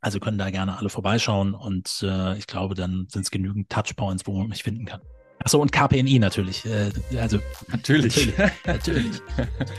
[0.00, 4.26] Also können da gerne alle vorbeischauen und äh, ich glaube, dann sind es genügend Touchpoints,
[4.26, 5.00] wo man mich finden kann.
[5.44, 6.64] Achso, und KPNI natürlich.
[6.64, 7.38] Äh, also
[7.68, 8.32] natürlich.
[8.36, 8.52] Natürlich.
[8.66, 9.22] natürlich.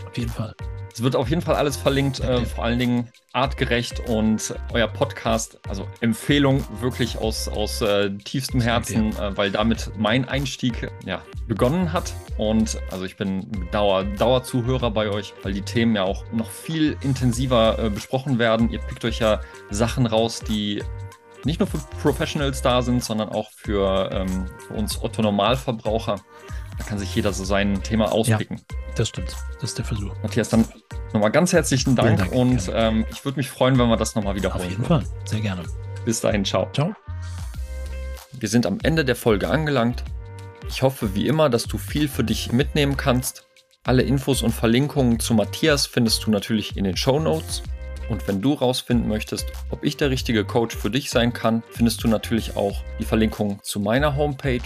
[0.08, 0.56] Auf jeden Fall.
[0.94, 5.60] Es wird auf jeden Fall alles verlinkt, äh, vor allen Dingen artgerecht und euer Podcast,
[5.68, 11.92] also Empfehlung wirklich aus, aus äh, tiefstem Herzen, äh, weil damit mein Einstieg ja, begonnen
[11.92, 12.14] hat.
[12.38, 16.96] Und also ich bin Dauer, Dauerzuhörer bei euch, weil die Themen ja auch noch viel
[17.02, 18.70] intensiver äh, besprochen werden.
[18.70, 20.82] Ihr pickt euch ja Sachen raus, die
[21.46, 26.20] nicht nur für Professionals da sind, sondern auch für, ähm, für uns Otto-Normalverbraucher.
[26.78, 28.58] Da kann sich jeder so sein Thema auspicken.
[28.58, 29.36] Ja, das stimmt.
[29.62, 30.14] Das ist der Versuch.
[30.22, 30.66] Matthias, dann
[31.14, 34.36] nochmal ganz herzlichen Dank, Dank und ähm, ich würde mich freuen, wenn wir das nochmal
[34.36, 34.66] wiederholen.
[34.66, 35.04] Auf jeden Fall.
[35.26, 35.64] Sehr gerne.
[36.04, 36.44] Bis dahin.
[36.44, 36.70] Ciao.
[36.74, 36.94] Ciao.
[38.34, 40.04] Wir sind am Ende der Folge angelangt.
[40.68, 43.46] Ich hoffe wie immer, dass du viel für dich mitnehmen kannst.
[43.84, 47.64] Alle Infos und Verlinkungen zu Matthias findest du natürlich in den Show Notes.
[48.10, 52.04] Und wenn du rausfinden möchtest, ob ich der richtige Coach für dich sein kann, findest
[52.04, 54.62] du natürlich auch die Verlinkung zu meiner Homepage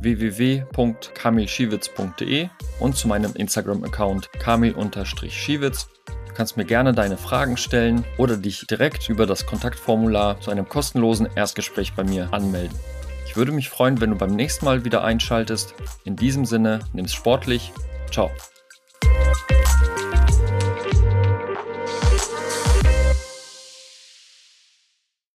[0.00, 2.48] www.kamilschiewitz.de
[2.80, 5.88] und zu meinem Instagram-Account kamil-schiewitz.
[6.28, 10.68] Du kannst mir gerne deine Fragen stellen oder dich direkt über das Kontaktformular zu einem
[10.68, 12.78] kostenlosen Erstgespräch bei mir anmelden.
[13.26, 15.74] Ich würde mich freuen, wenn du beim nächsten Mal wieder einschaltest.
[16.04, 17.72] In diesem Sinne, nimm's sportlich.
[18.10, 18.30] Ciao.